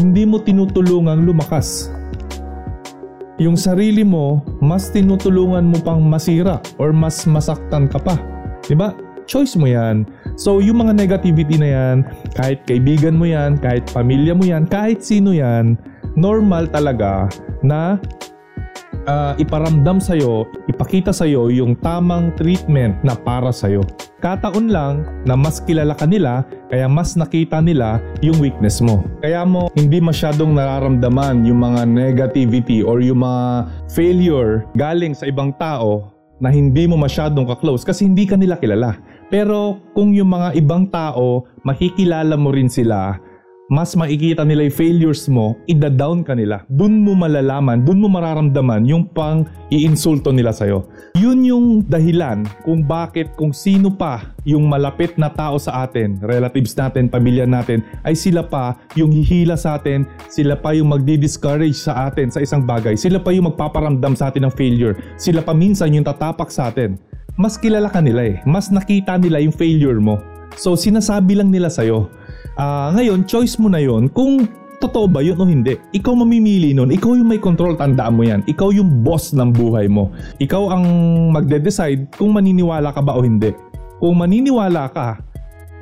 hindi 0.00 0.24
mo 0.24 0.40
tinutulungang 0.40 1.28
lumakas. 1.28 1.92
Yung 3.40 3.56
sarili 3.56 4.04
mo, 4.04 4.44
mas 4.60 4.92
tinutulungan 4.92 5.64
mo 5.64 5.80
pang 5.80 6.04
masira 6.04 6.60
or 6.76 6.92
mas 6.92 7.24
masaktan 7.24 7.88
ka 7.88 7.96
pa. 7.96 8.20
ba? 8.76 8.92
Choice 9.24 9.56
mo 9.56 9.64
'yan. 9.64 10.04
So 10.36 10.60
yung 10.60 10.84
mga 10.84 10.92
negativity 10.92 11.56
na 11.56 11.68
yan, 11.72 11.96
kahit 12.36 12.68
kaibigan 12.68 13.16
mo 13.16 13.24
yan, 13.24 13.56
kahit 13.56 13.88
pamilya 13.96 14.36
mo 14.36 14.44
yan, 14.44 14.68
kahit 14.68 15.00
sino 15.00 15.32
yan, 15.32 15.80
normal 16.20 16.68
talaga 16.68 17.32
na 17.64 17.96
uh, 19.06 19.32
iparamdam 19.40 20.02
sa'yo, 20.02 20.48
ipakita 20.68 21.14
sa'yo 21.14 21.48
yung 21.48 21.78
tamang 21.78 22.34
treatment 22.36 22.98
na 23.06 23.16
para 23.16 23.54
sa'yo. 23.54 23.84
Kataon 24.20 24.68
lang 24.68 25.08
na 25.24 25.32
mas 25.32 25.64
kilala 25.64 25.96
ka 25.96 26.04
nila, 26.04 26.44
kaya 26.68 26.84
mas 26.84 27.16
nakita 27.16 27.64
nila 27.64 28.04
yung 28.20 28.36
weakness 28.36 28.84
mo. 28.84 29.00
Kaya 29.24 29.48
mo 29.48 29.72
hindi 29.72 29.96
masyadong 29.96 30.52
nararamdaman 30.52 31.48
yung 31.48 31.64
mga 31.64 31.88
negativity 31.88 32.84
or 32.84 33.00
yung 33.00 33.24
mga 33.24 33.70
failure 33.88 34.68
galing 34.76 35.16
sa 35.16 35.24
ibang 35.24 35.56
tao 35.56 36.12
na 36.40 36.52
hindi 36.52 36.88
mo 36.88 36.96
masyadong 36.96 37.48
ka-close 37.48 37.84
kasi 37.84 38.04
hindi 38.08 38.28
ka 38.28 38.36
nila 38.36 38.60
kilala. 38.60 38.96
Pero 39.30 39.78
kung 39.94 40.10
yung 40.12 40.34
mga 40.34 40.58
ibang 40.58 40.90
tao, 40.90 41.46
makikilala 41.62 42.34
mo 42.34 42.50
rin 42.50 42.66
sila, 42.66 43.20
mas 43.70 43.94
makikita 43.94 44.42
nila 44.42 44.66
yung 44.66 44.74
failures 44.74 45.30
mo, 45.30 45.54
ida-down 45.70 46.26
ka 46.26 46.34
nila. 46.34 46.66
Doon 46.66 47.06
mo 47.06 47.14
malalaman, 47.14 47.86
doon 47.86 48.02
mo 48.02 48.10
mararamdaman 48.10 48.82
yung 48.82 49.06
pang 49.06 49.46
iinsulto 49.70 50.34
nila 50.34 50.50
sa'yo. 50.50 50.90
Yun 51.14 51.46
yung 51.46 51.66
dahilan 51.86 52.42
kung 52.66 52.82
bakit 52.82 53.30
kung 53.38 53.54
sino 53.54 53.94
pa 53.94 54.34
yung 54.42 54.66
malapit 54.66 55.14
na 55.14 55.30
tao 55.30 55.54
sa 55.62 55.86
atin, 55.86 56.18
relatives 56.18 56.74
natin, 56.74 57.06
pamilya 57.06 57.46
natin, 57.46 57.86
ay 58.02 58.18
sila 58.18 58.42
pa 58.42 58.74
yung 58.98 59.14
hihila 59.14 59.54
sa 59.54 59.78
atin, 59.78 60.02
sila 60.26 60.58
pa 60.58 60.74
yung 60.74 60.90
magdi-discourage 60.90 61.78
sa 61.78 62.10
atin 62.10 62.26
sa 62.26 62.42
isang 62.42 62.66
bagay, 62.66 62.98
sila 62.98 63.22
pa 63.22 63.30
yung 63.30 63.54
magpaparamdam 63.54 64.18
sa 64.18 64.34
atin 64.34 64.50
ng 64.50 64.54
failure, 64.58 64.98
sila 65.14 65.46
pa 65.46 65.54
minsan 65.54 65.94
yung 65.94 66.02
tatapak 66.02 66.50
sa 66.50 66.74
atin 66.74 66.98
mas 67.40 67.56
kilala 67.56 67.88
ka 67.88 68.04
nila 68.04 68.26
eh. 68.26 68.36
Mas 68.44 68.68
nakita 68.68 69.16
nila 69.16 69.40
yung 69.40 69.56
failure 69.56 69.96
mo. 69.96 70.20
So 70.60 70.76
sinasabi 70.76 71.40
lang 71.40 71.48
nila 71.48 71.72
sa'yo. 71.72 72.12
Uh, 72.58 72.90
ngayon, 72.98 73.26
choice 73.28 73.58
mo 73.58 73.70
na 73.70 73.78
yon 73.78 74.10
kung 74.10 74.48
totoo 74.80 75.06
ba 75.06 75.20
yun 75.20 75.36
o 75.36 75.44
hindi. 75.44 75.76
Ikaw 75.92 76.12
mamimili 76.16 76.72
nun. 76.72 76.88
Ikaw 76.90 77.20
yung 77.20 77.28
may 77.28 77.38
control, 77.38 77.76
tandaan 77.76 78.16
mo 78.16 78.24
yan. 78.24 78.40
Ikaw 78.48 78.72
yung 78.72 79.04
boss 79.04 79.36
ng 79.36 79.52
buhay 79.52 79.86
mo. 79.86 80.10
Ikaw 80.40 80.62
ang 80.72 80.84
magde-decide 81.36 82.16
kung 82.16 82.32
maniniwala 82.32 82.90
ka 82.90 83.04
ba 83.04 83.14
o 83.14 83.22
hindi. 83.22 83.52
Kung 84.00 84.16
maniniwala 84.16 84.88
ka, 84.88 85.20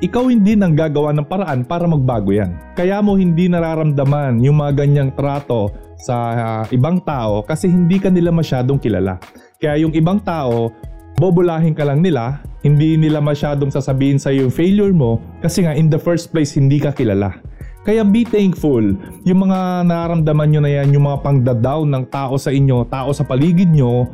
ikaw 0.03 0.31
hindi 0.31 0.55
nang 0.55 0.75
gagawa 0.75 1.15
ng 1.15 1.27
paraan 1.27 1.63
para 1.63 1.87
magbago 1.87 2.31
yan. 2.35 2.55
Kaya 2.75 2.99
mo 2.99 3.15
hindi 3.15 3.47
nararamdaman 3.47 4.43
yung 4.43 4.59
mga 4.59 4.83
ganyang 4.83 5.11
trato 5.15 5.71
sa 5.99 6.15
uh, 6.15 6.63
ibang 6.71 7.03
tao 7.03 7.43
kasi 7.43 7.67
hindi 7.67 7.99
ka 7.99 8.07
nila 8.07 8.31
masyadong 8.31 8.79
kilala. 8.79 9.19
Kaya 9.59 9.83
yung 9.83 9.91
ibang 9.91 10.23
tao, 10.23 10.71
bobolahin 11.19 11.75
ka 11.75 11.83
lang 11.83 11.99
nila, 11.99 12.39
hindi 12.59 12.99
nila 12.99 13.23
masyadong 13.23 13.71
sasabihin 13.71 14.19
sa 14.19 14.35
yung 14.35 14.51
failure 14.51 14.91
mo 14.91 15.23
kasi 15.39 15.63
nga 15.63 15.71
in 15.71 15.87
the 15.87 15.99
first 15.99 16.31
place 16.35 16.55
hindi 16.59 16.79
ka 16.79 16.91
kilala. 16.91 17.39
Kaya 17.87 18.03
be 18.03 18.27
thankful. 18.27 18.83
Yung 19.23 19.39
mga 19.47 19.87
nararamdaman 19.87 20.51
nyo 20.51 20.61
na 20.61 20.71
yan, 20.71 20.91
yung 20.91 21.07
mga 21.07 21.23
pangda-down 21.23 21.87
ng 21.87 22.05
tao 22.11 22.35
sa 22.35 22.51
inyo, 22.51 22.83
tao 22.91 23.09
sa 23.15 23.23
paligid 23.23 23.71
nyo, 23.71 24.11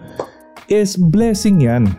is 0.70 0.94
blessing 0.94 1.66
yan. 1.66 1.90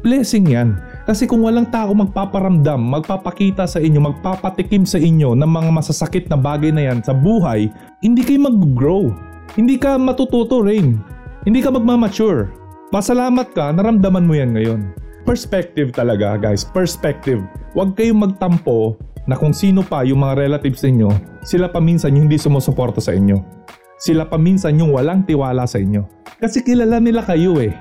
Blessing 0.00 0.48
yan. 0.48 0.80
Kasi 1.04 1.28
kung 1.28 1.44
walang 1.44 1.68
tao 1.68 1.92
magpaparamdam, 1.92 2.80
magpapakita 2.80 3.68
sa 3.68 3.78
inyo, 3.78 4.02
magpapatikim 4.02 4.82
sa 4.82 4.96
inyo 4.96 5.36
ng 5.36 5.46
mga 5.46 5.70
masasakit 5.70 6.26
na 6.32 6.40
bagay 6.40 6.72
na 6.72 6.88
yan 6.90 7.04
sa 7.04 7.14
buhay, 7.14 7.70
hindi 8.00 8.24
kayo 8.24 8.48
mag-grow. 8.48 9.12
Hindi 9.54 9.78
ka 9.78 10.00
matututo 10.00 10.64
rin. 10.64 10.98
Hindi 11.46 11.62
ka 11.62 11.70
magmamature. 11.70 12.50
Pasalamat 12.90 13.54
ka, 13.54 13.70
naramdaman 13.70 14.26
mo 14.26 14.34
yan 14.34 14.50
ngayon. 14.56 15.05
Perspective 15.26 15.90
talaga 15.90 16.38
guys, 16.38 16.62
perspective. 16.62 17.42
Huwag 17.74 17.98
kayong 17.98 18.22
magtampo 18.22 18.94
na 19.26 19.34
kung 19.34 19.50
sino 19.50 19.82
pa 19.82 20.06
yung 20.06 20.22
mga 20.22 20.38
relatives 20.38 20.86
ninyo, 20.86 21.10
sila 21.42 21.66
pa 21.66 21.82
minsan 21.82 22.14
yung 22.14 22.30
hindi 22.30 22.38
sumusuporta 22.38 23.02
sa 23.02 23.10
inyo. 23.10 23.34
Sila 23.98 24.30
pa 24.30 24.38
minsan 24.38 24.78
yung 24.78 24.94
walang 24.94 25.26
tiwala 25.26 25.66
sa 25.66 25.82
inyo. 25.82 26.06
Kasi 26.38 26.62
kilala 26.62 27.02
nila 27.02 27.26
kayo 27.26 27.58
eh. 27.58 27.74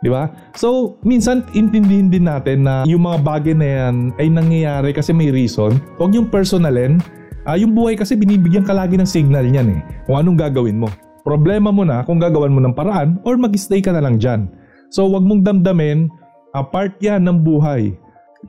Di 0.00 0.08
ba? 0.08 0.32
So, 0.56 0.96
minsan 1.04 1.44
intindihin 1.52 2.08
din 2.08 2.24
natin 2.24 2.64
na 2.64 2.88
yung 2.88 3.04
mga 3.04 3.20
bagay 3.20 3.52
na 3.52 3.68
yan 3.68 3.94
ay 4.16 4.32
nangyayari 4.32 4.96
kasi 4.96 5.12
may 5.12 5.28
reason. 5.28 5.76
Huwag 6.00 6.16
yung 6.16 6.32
personalin. 6.32 6.96
Uh, 7.44 7.60
yung 7.60 7.76
buhay 7.76 7.92
kasi 7.92 8.16
binibigyan 8.16 8.64
ka 8.64 8.72
lagi 8.72 8.96
ng 8.96 9.04
signal 9.04 9.44
niyan 9.44 9.68
eh. 9.68 9.80
Kung 10.08 10.16
anong 10.16 10.40
gagawin 10.40 10.80
mo. 10.80 10.88
Problema 11.28 11.68
mo 11.68 11.84
na 11.84 12.08
kung 12.08 12.16
gagawan 12.16 12.56
mo 12.56 12.64
ng 12.64 12.72
paraan 12.72 13.20
or 13.20 13.36
mag-stay 13.36 13.84
ka 13.84 13.92
na 13.92 14.00
lang 14.00 14.16
dyan. 14.16 14.48
So 14.88 15.04
wag 15.12 15.26
mong 15.26 15.44
damdamin, 15.44 16.08
apart 16.56 16.96
yan 17.04 17.20
ng 17.28 17.38
buhay. 17.44 17.92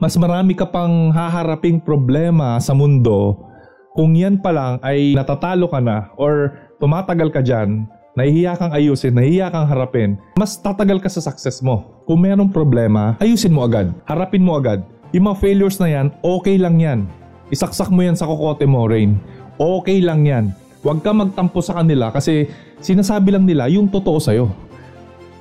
Mas 0.00 0.16
marami 0.16 0.56
ka 0.56 0.64
pang 0.64 1.12
haharaping 1.12 1.82
problema 1.82 2.56
sa 2.62 2.72
mundo 2.72 3.44
kung 3.92 4.14
yan 4.16 4.40
pa 4.40 4.54
lang 4.54 4.80
ay 4.80 5.12
natatalo 5.12 5.68
ka 5.68 5.82
na 5.82 6.08
or 6.16 6.54
tumatagal 6.78 7.34
ka 7.34 7.42
dyan, 7.42 7.84
nahihiya 8.14 8.54
kang 8.54 8.72
ayusin, 8.72 9.12
nahihiya 9.12 9.50
kang 9.50 9.66
harapin, 9.66 10.16
mas 10.38 10.54
tatagal 10.56 11.02
ka 11.02 11.10
sa 11.10 11.18
success 11.20 11.60
mo. 11.60 12.02
Kung 12.06 12.22
merong 12.22 12.54
problema, 12.54 13.18
ayusin 13.18 13.52
mo 13.52 13.66
agad, 13.66 13.90
harapin 14.06 14.46
mo 14.46 14.54
agad. 14.56 14.86
Yung 15.10 15.26
mga 15.26 15.40
failures 15.42 15.82
na 15.82 15.88
yan, 15.90 16.06
okay 16.22 16.56
lang 16.56 16.78
yan. 16.78 17.10
Isaksak 17.50 17.90
mo 17.90 18.06
yan 18.06 18.14
sa 18.14 18.28
kokote 18.30 18.64
mo, 18.70 18.86
Rain. 18.86 19.18
Okay 19.58 19.98
lang 19.98 20.22
yan. 20.22 20.54
Huwag 20.86 21.02
ka 21.02 21.10
magtampo 21.10 21.58
sa 21.58 21.82
kanila 21.82 22.14
kasi 22.14 22.46
Sinasabi 22.78 23.34
lang 23.34 23.42
nila 23.42 23.66
yung 23.66 23.90
totoo 23.90 24.22
sa'yo. 24.22 24.46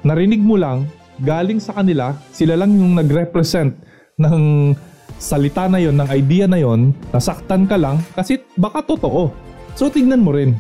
Narinig 0.02 0.42
mo 0.42 0.58
lang, 0.58 0.90
galing 1.22 1.62
sa 1.62 1.74
kanila, 1.78 2.14
sila 2.30 2.58
lang 2.58 2.74
yung 2.74 2.98
nag-represent 2.98 3.74
ng 4.18 4.74
salita 5.18 5.66
na 5.66 5.82
yon, 5.82 5.98
ng 5.98 6.10
idea 6.14 6.46
na 6.46 6.62
yon, 6.62 6.94
nasaktan 7.10 7.66
ka 7.66 7.78
lang 7.78 8.02
kasi 8.14 8.42
baka 8.58 8.86
totoo. 8.86 9.34
So 9.74 9.90
tingnan 9.90 10.22
mo 10.22 10.34
rin. 10.34 10.58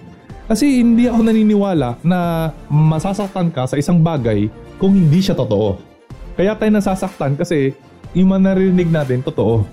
Kasi 0.48 0.80
hindi 0.80 1.12
ako 1.12 1.28
naniniwala 1.28 2.00
na 2.08 2.50
masasaktan 2.72 3.52
ka 3.52 3.68
sa 3.68 3.76
isang 3.76 4.00
bagay 4.00 4.48
kung 4.80 4.96
hindi 4.96 5.20
siya 5.20 5.36
totoo. 5.36 5.76
Kaya 6.40 6.56
tayo 6.56 6.72
nasasaktan 6.72 7.36
kasi 7.36 7.76
yung 8.16 8.32
mga 8.32 8.54
narinig 8.54 8.90
natin 8.90 9.20
totoo. 9.26 9.68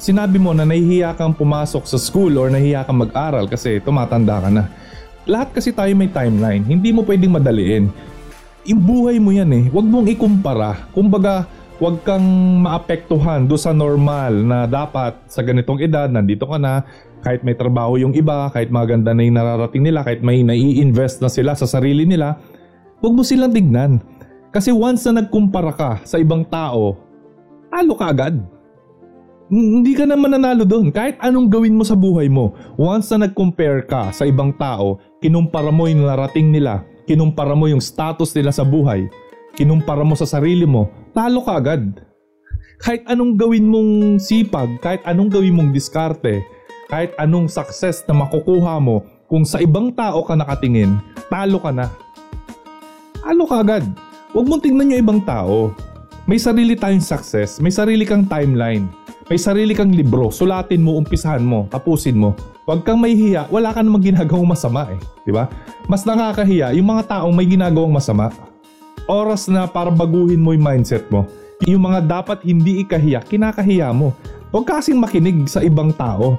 Sinabi 0.00 0.40
mo 0.40 0.56
na 0.56 0.64
nahihiya 0.64 1.12
kang 1.14 1.36
pumasok 1.36 1.84
sa 1.84 2.00
school 2.00 2.40
or 2.40 2.48
nahihiya 2.48 2.88
kang 2.88 3.04
mag-aral 3.04 3.46
kasi 3.46 3.78
tumatanda 3.84 4.40
ka 4.40 4.48
na. 4.48 4.64
Lahat 5.28 5.52
kasi 5.52 5.70
tayo 5.70 5.92
may 5.92 6.08
timeline. 6.08 6.64
Hindi 6.64 6.90
mo 6.90 7.04
pwedeng 7.04 7.36
madaliin. 7.36 7.92
Yung 8.68 8.82
buhay 8.84 9.16
mo 9.16 9.32
yan 9.32 9.50
eh. 9.56 9.64
Huwag 9.72 9.88
mong 9.88 10.08
ikumpara. 10.12 10.92
Kumbaga, 10.92 11.48
huwag 11.80 12.04
kang 12.04 12.24
maapektuhan 12.60 13.48
do 13.48 13.56
sa 13.56 13.72
normal 13.72 14.36
na 14.44 14.68
dapat 14.68 15.16
sa 15.32 15.40
ganitong 15.40 15.80
edad, 15.80 16.12
nandito 16.12 16.44
ka 16.44 16.60
na, 16.60 16.84
kahit 17.24 17.40
may 17.40 17.56
trabaho 17.56 17.96
yung 17.96 18.12
iba, 18.12 18.52
kahit 18.52 18.68
maganda 18.68 19.16
na 19.16 19.24
yung 19.24 19.36
nararating 19.36 19.84
nila, 19.84 20.04
kahit 20.04 20.20
may 20.20 20.44
nai-invest 20.44 21.24
na 21.24 21.32
sila 21.32 21.56
sa 21.56 21.64
sarili 21.64 22.04
nila, 22.04 22.36
huwag 23.00 23.16
mo 23.16 23.24
silang 23.24 23.52
tignan. 23.52 24.00
Kasi 24.52 24.72
once 24.76 25.08
na 25.08 25.24
nagkumpara 25.24 25.72
ka 25.72 25.90
sa 26.04 26.20
ibang 26.20 26.44
tao, 26.44 27.00
talo 27.72 27.96
ka 27.96 28.12
agad. 28.12 28.36
Hindi 29.50 29.98
ka 29.98 30.04
naman 30.06 30.36
nanalo 30.36 30.62
doon. 30.62 30.94
Kahit 30.94 31.18
anong 31.18 31.48
gawin 31.50 31.74
mo 31.74 31.82
sa 31.82 31.98
buhay 31.98 32.30
mo, 32.30 32.54
once 32.76 33.08
na 33.10 33.26
nag-compare 33.26 33.88
ka 33.88 34.12
sa 34.12 34.28
ibang 34.28 34.52
tao, 34.54 35.00
kinumpara 35.18 35.72
mo 35.72 35.88
yung 35.90 36.06
narating 36.06 36.52
nila, 36.52 36.86
kinumpara 37.08 37.56
mo 37.56 37.68
yung 37.68 37.80
status 37.80 38.32
nila 38.36 38.50
sa 38.50 38.64
buhay, 38.66 39.08
kinumpara 39.54 40.04
mo 40.04 40.16
sa 40.16 40.28
sarili 40.28 40.64
mo, 40.64 40.88
talo 41.12 41.44
ka 41.44 41.56
agad. 41.56 41.82
Kahit 42.80 43.04
anong 43.08 43.36
gawin 43.36 43.68
mong 43.68 44.20
sipag, 44.20 44.80
kahit 44.80 45.04
anong 45.04 45.28
gawin 45.28 45.52
mong 45.52 45.70
diskarte, 45.70 46.40
kahit 46.88 47.12
anong 47.20 47.46
success 47.46 48.00
na 48.08 48.16
makukuha 48.24 48.80
mo, 48.80 49.04
kung 49.30 49.44
sa 49.46 49.62
ibang 49.62 49.94
tao 49.94 50.24
ka 50.26 50.34
nakatingin, 50.34 50.98
talo 51.30 51.60
ka 51.62 51.70
na. 51.70 51.86
Talo 53.20 53.44
ka 53.46 53.62
agad. 53.62 53.84
Huwag 54.32 54.46
mong 54.48 54.62
tingnan 54.64 54.90
yung 54.96 55.02
ibang 55.04 55.20
tao. 55.22 55.70
May 56.26 56.38
sarili 56.38 56.78
tayong 56.78 57.02
success, 57.02 57.58
may 57.58 57.74
sarili 57.74 58.06
kang 58.06 58.28
timeline, 58.28 58.86
may 59.30 59.38
sarili 59.38 59.78
kang 59.78 59.94
libro, 59.94 60.34
sulatin 60.34 60.82
mo, 60.82 60.98
umpisahan 60.98 61.46
mo, 61.46 61.70
tapusin 61.70 62.18
mo. 62.18 62.34
Huwag 62.66 62.82
kang 62.82 62.98
mahihiya, 62.98 63.46
wala 63.46 63.70
ka 63.70 63.78
namang 63.78 64.10
ginagawang 64.10 64.50
masama 64.50 64.90
eh. 64.90 64.98
Ba? 65.30 65.46
Mas 65.86 66.02
nakakahiya 66.02 66.74
yung 66.74 66.90
mga 66.90 67.14
taong 67.14 67.30
may 67.30 67.46
ginagawang 67.46 67.94
masama. 67.94 68.34
Oras 69.06 69.46
na 69.46 69.70
para 69.70 69.86
baguhin 69.86 70.42
mo 70.42 70.50
yung 70.50 70.66
mindset 70.66 71.06
mo. 71.14 71.30
Yung 71.62 71.78
mga 71.78 72.10
dapat 72.10 72.42
hindi 72.42 72.82
ikahiya, 72.82 73.22
kinakahiya 73.22 73.94
mo. 73.94 74.18
Huwag 74.50 74.66
kasing 74.66 74.98
makinig 74.98 75.46
sa 75.46 75.62
ibang 75.62 75.94
tao. 75.94 76.34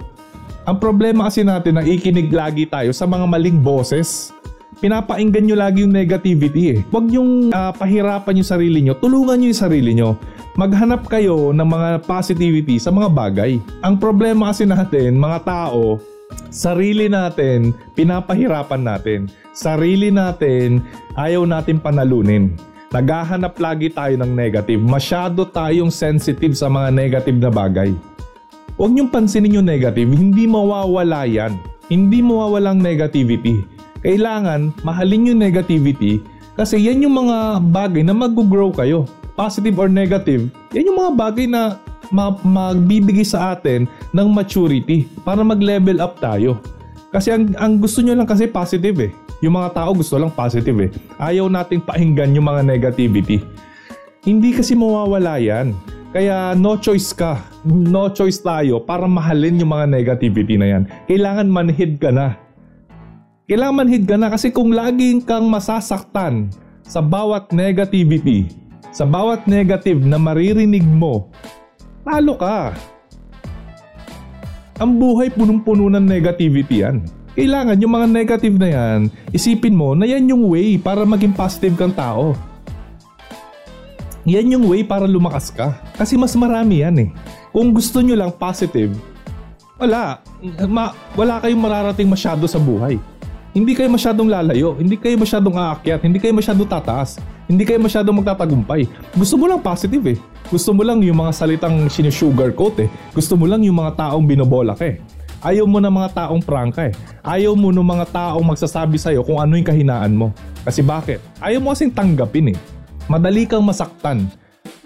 Ang 0.68 0.76
problema 0.76 1.32
kasi 1.32 1.48
natin 1.48 1.80
na 1.80 1.88
ikinig 1.88 2.28
lagi 2.28 2.68
tayo 2.68 2.92
sa 2.92 3.08
mga 3.08 3.24
maling 3.24 3.64
boses. 3.64 4.36
Pinapainggan 4.82 5.46
nyo 5.46 5.56
lagi 5.62 5.86
yung 5.86 5.94
negativity 5.94 6.74
eh. 6.74 6.80
Huwag 6.90 7.14
yung 7.14 7.54
uh, 7.54 7.70
pahirapan 7.70 8.42
yung 8.42 8.50
sarili 8.50 8.82
nyo, 8.82 8.98
tulungan 8.98 9.38
nyo 9.38 9.54
yung 9.54 9.62
sarili 9.62 9.94
nyo. 9.94 10.18
Maghanap 10.58 11.06
kayo 11.06 11.54
ng 11.54 11.70
mga 11.70 11.90
positivity 12.10 12.82
sa 12.82 12.90
mga 12.90 13.14
bagay. 13.14 13.62
Ang 13.86 14.02
problema 14.02 14.50
kasi 14.50 14.66
natin, 14.66 15.22
mga 15.22 15.46
tao, 15.46 16.02
sarili 16.50 17.06
natin, 17.14 17.78
pinapahirapan 17.94 18.82
natin. 18.82 19.30
Sarili 19.54 20.10
natin, 20.10 20.82
ayaw 21.14 21.46
natin 21.46 21.78
panalunin. 21.78 22.58
Naghahanap 22.90 23.54
lagi 23.62 23.94
tayo 23.94 24.18
ng 24.18 24.34
negative. 24.34 24.82
Masyado 24.82 25.46
tayong 25.46 25.94
sensitive 25.94 26.58
sa 26.58 26.68
mga 26.74 26.90
negative 26.90 27.38
na 27.38 27.54
bagay. 27.54 27.94
Huwag 28.82 28.98
niyong 28.98 29.14
pansinin 29.14 29.62
yung 29.62 29.70
negative, 29.70 30.10
hindi 30.10 30.50
mawawala 30.50 31.30
yan. 31.30 31.54
Hindi 31.86 32.26
mawawalang 32.26 32.82
negativity. 32.82 33.62
Kailangan 34.02 34.74
mahalin 34.82 35.34
yung 35.34 35.42
negativity 35.42 36.22
kasi 36.58 36.78
yan 36.78 37.02
yung 37.02 37.16
mga 37.26 37.64
bagay 37.72 38.04
na 38.04 38.14
mag-grow 38.14 38.74
kayo. 38.74 39.08
Positive 39.34 39.74
or 39.80 39.90
negative, 39.90 40.52
yan 40.76 40.92
yung 40.92 41.00
mga 41.00 41.14
bagay 41.18 41.46
na 41.48 41.80
ma- 42.12 42.38
magbibigay 42.44 43.24
sa 43.24 43.56
atin 43.56 43.88
ng 44.12 44.28
maturity 44.30 45.08
para 45.24 45.42
mag-level 45.42 46.04
up 46.04 46.20
tayo. 46.20 46.60
Kasi 47.12 47.32
ang, 47.32 47.52
ang 47.60 47.80
gusto 47.80 48.04
nyo 48.04 48.16
lang 48.16 48.28
kasi 48.28 48.48
positive 48.48 49.10
eh. 49.10 49.12
Yung 49.42 49.58
mga 49.58 49.74
tao 49.74 49.92
gusto 49.92 50.16
lang 50.22 50.30
positive 50.30 50.78
eh. 50.86 50.90
Ayaw 51.18 51.50
nating 51.50 51.82
painggan 51.82 52.36
yung 52.38 52.46
mga 52.46 52.62
negativity. 52.62 53.42
Hindi 54.22 54.54
kasi 54.54 54.78
mawawala 54.78 55.42
yan. 55.42 55.74
Kaya 56.14 56.54
no 56.54 56.78
choice 56.78 57.16
ka. 57.16 57.42
No 57.66 58.12
choice 58.12 58.38
tayo 58.44 58.84
para 58.84 59.10
mahalin 59.10 59.58
yung 59.58 59.74
mga 59.74 59.88
negativity 59.90 60.56
na 60.62 60.68
yan. 60.78 60.84
Kailangan 61.10 61.48
manhid 61.50 61.98
ka 61.98 62.14
na. 62.14 62.38
Kailangan 63.52 63.84
manhid 63.84 64.08
ka 64.08 64.16
na 64.16 64.32
kasi 64.32 64.48
kung 64.48 64.72
laging 64.72 65.28
kang 65.28 65.52
masasaktan 65.52 66.48
sa 66.88 67.04
bawat 67.04 67.52
negativity, 67.52 68.48
sa 68.96 69.04
bawat 69.04 69.44
negative 69.44 70.00
na 70.00 70.16
maririnig 70.16 70.88
mo, 70.88 71.28
talo 72.08 72.40
ka. 72.40 72.72
Ang 74.80 74.96
buhay 74.96 75.36
punong-puno 75.36 75.92
ng 75.92 76.00
negativity 76.00 76.80
yan. 76.80 77.04
Kailangan 77.36 77.84
yung 77.84 77.92
mga 77.92 78.08
negative 78.08 78.56
na 78.56 78.70
yan, 78.72 79.00
isipin 79.36 79.76
mo 79.76 80.00
na 80.00 80.08
yan 80.08 80.32
yung 80.32 80.48
way 80.48 80.80
para 80.80 81.04
maging 81.04 81.36
positive 81.36 81.76
kang 81.76 81.92
tao. 81.92 82.32
Yan 84.32 84.48
yung 84.48 84.64
way 84.72 84.88
para 84.88 85.04
lumakas 85.04 85.52
ka. 85.52 85.76
Kasi 86.00 86.16
mas 86.16 86.32
marami 86.40 86.88
yan 86.88 86.96
eh. 87.04 87.10
Kung 87.52 87.76
gusto 87.76 88.00
nyo 88.00 88.16
lang 88.16 88.32
positive, 88.32 88.96
wala. 89.76 90.24
Ma, 90.72 90.96
wala 91.20 91.44
kayong 91.44 91.60
mararating 91.60 92.08
masyado 92.08 92.48
sa 92.48 92.56
buhay. 92.56 92.96
Hindi 93.52 93.76
kayo 93.76 93.92
masyadong 93.92 94.32
lalayo, 94.32 94.80
hindi 94.80 94.96
kayo 94.96 95.20
masyadong 95.20 95.56
aakyat, 95.60 96.00
hindi 96.08 96.24
kayo 96.24 96.32
masyadong 96.32 96.68
tataas, 96.72 97.20
hindi 97.52 97.68
kayo 97.68 97.84
masyadong 97.84 98.24
magtatagumpay. 98.24 98.88
Gusto 99.12 99.36
mo 99.36 99.46
lang 99.52 99.60
positive 99.60 100.16
eh. 100.16 100.18
Gusto 100.48 100.72
mo 100.72 100.88
lang 100.88 101.04
yung 101.04 101.20
mga 101.20 101.36
salitang 101.36 101.92
sinisugarcoat 101.92 102.88
eh. 102.88 102.90
Gusto 103.12 103.36
mo 103.36 103.44
lang 103.48 103.64
yung 103.68 103.76
mga 103.76 104.08
taong 104.08 104.24
binobola 104.24 104.72
ka 104.72 104.88
eh. 104.88 105.04
Ayaw 105.44 105.68
mo 105.68 105.84
ng 105.84 105.92
mga 105.92 106.10
taong 106.16 106.42
prangka 106.44 106.90
eh. 106.90 106.94
Ayaw 107.26 107.52
mo 107.58 107.76
ng 107.76 107.84
mga 107.84 108.06
taong 108.14 108.46
magsasabi 108.46 108.96
sa'yo 108.96 109.26
kung 109.26 109.42
ano 109.42 109.60
yung 109.60 109.68
kahinaan 109.68 110.14
mo. 110.16 110.32
Kasi 110.64 110.80
bakit? 110.80 111.20
Ayaw 111.44 111.60
mo 111.60 111.76
kasing 111.76 111.92
tanggapin 111.92 112.56
eh 112.56 112.60
madali 113.12 113.44
kang 113.44 113.68
masaktan. 113.68 114.32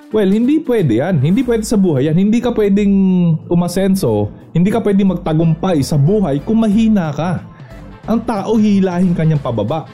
Well, 0.09 0.29
hindi 0.33 0.57
pwede 0.65 1.03
yan. 1.03 1.21
Hindi 1.21 1.45
pwede 1.45 1.61
sa 1.61 1.77
buhay 1.77 2.09
yan. 2.09 2.17
Hindi 2.17 2.41
ka 2.41 2.55
pwedeng 2.55 2.93
umasenso, 3.51 4.33
hindi 4.55 4.73
ka 4.73 4.81
pwedeng 4.81 5.13
magtagumpay 5.13 5.85
sa 5.85 5.99
buhay 5.99 6.41
kung 6.41 6.65
mahina 6.65 7.13
ka. 7.13 7.43
Ang 8.05 8.21
tao 8.25 8.57
hihilahin 8.57 9.17
kanyang 9.17 9.41
pababa. 9.41 9.89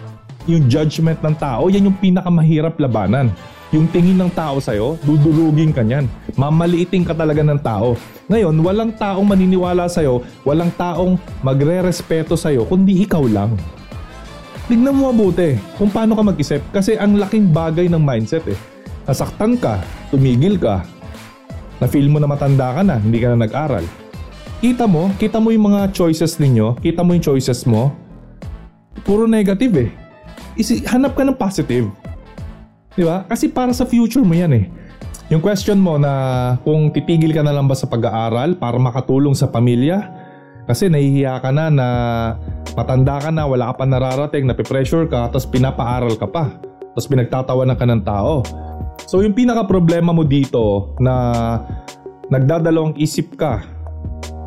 Yung 0.49 0.67
judgment 0.67 1.21
ng 1.21 1.35
tao, 1.37 1.71
yan 1.71 1.87
yung 1.87 1.97
pinakamahirap 1.97 2.75
labanan. 2.81 3.31
Yung 3.71 3.87
tingin 3.87 4.19
ng 4.19 4.31
tao 4.35 4.59
sa'yo, 4.59 4.99
dudurugin 5.05 5.71
ka 5.71 5.79
niyan. 5.79 6.09
Mamaliiting 6.35 7.07
ka 7.07 7.15
talaga 7.15 7.39
ng 7.39 7.61
tao. 7.63 7.95
Ngayon, 8.27 8.55
walang 8.59 8.91
taong 8.91 9.23
maniniwala 9.23 9.87
sa'yo, 9.87 10.25
walang 10.43 10.73
taong 10.75 11.15
magre-respeto 11.39 12.35
sa'yo, 12.35 12.67
kundi 12.67 13.07
ikaw 13.07 13.23
lang 13.23 13.55
tignan 14.71 14.95
mo 14.95 15.11
mabuti 15.11 15.59
kung 15.75 15.91
paano 15.91 16.15
ka 16.15 16.23
mag-isip. 16.23 16.63
Kasi 16.71 16.95
ang 16.95 17.19
laking 17.19 17.51
bagay 17.51 17.91
ng 17.91 17.99
mindset 17.99 18.47
eh. 18.47 18.55
Nasaktan 19.03 19.59
ka, 19.59 19.83
tumigil 20.07 20.55
ka, 20.55 20.87
na-feel 21.83 22.07
mo 22.07 22.23
na 22.23 22.31
matanda 22.31 22.71
ka 22.71 22.81
na, 22.85 22.95
hindi 22.95 23.19
ka 23.19 23.35
na 23.35 23.43
nag-aral. 23.43 23.83
Kita 24.61 24.85
mo, 24.85 25.09
kita 25.17 25.41
mo 25.41 25.49
yung 25.49 25.73
mga 25.73 25.89
choices 25.89 26.37
ninyo, 26.37 26.77
kita 26.85 27.01
mo 27.01 27.17
yung 27.17 27.25
choices 27.25 27.65
mo, 27.65 27.89
puro 29.01 29.25
negative 29.25 29.73
eh. 29.73 29.89
Isi, 30.53 30.85
hanap 30.85 31.17
ka 31.17 31.25
ng 31.25 31.33
positive. 31.33 31.89
Di 32.93 33.01
ba? 33.01 33.25
Kasi 33.25 33.49
para 33.49 33.73
sa 33.73 33.89
future 33.89 34.21
mo 34.21 34.37
yan 34.37 34.53
eh. 34.53 34.69
Yung 35.33 35.41
question 35.41 35.81
mo 35.81 35.97
na 35.97 36.13
kung 36.61 36.93
titigil 36.93 37.33
ka 37.33 37.41
na 37.41 37.57
lang 37.57 37.65
ba 37.65 37.73
sa 37.73 37.89
pag-aaral 37.89 38.53
para 38.61 38.77
makatulong 38.77 39.33
sa 39.33 39.49
pamilya, 39.49 40.13
kasi 40.69 40.93
nahihiya 40.93 41.41
ka 41.41 41.49
na 41.49 41.73
na 41.73 41.87
matanda 42.77 43.17
ka 43.17 43.33
na, 43.33 43.49
wala 43.49 43.73
ka 43.73 43.81
pa 43.81 43.85
nararating, 43.89 44.45
napipressure 44.45 45.09
ka, 45.09 45.33
tapos 45.33 45.49
pinapaaral 45.49 46.13
ka 46.13 46.29
pa. 46.29 46.53
Tapos 46.93 47.09
pinagtatawanan 47.09 47.73
ka 47.81 47.85
ng 47.89 48.05
tao. 48.05 48.45
So 49.09 49.25
yung 49.25 49.33
pinaka 49.33 49.65
problema 49.65 50.13
mo 50.13 50.21
dito 50.21 50.93
na 51.01 51.15
nagdadalawang 52.29 52.93
isip 53.01 53.41
ka 53.41 53.80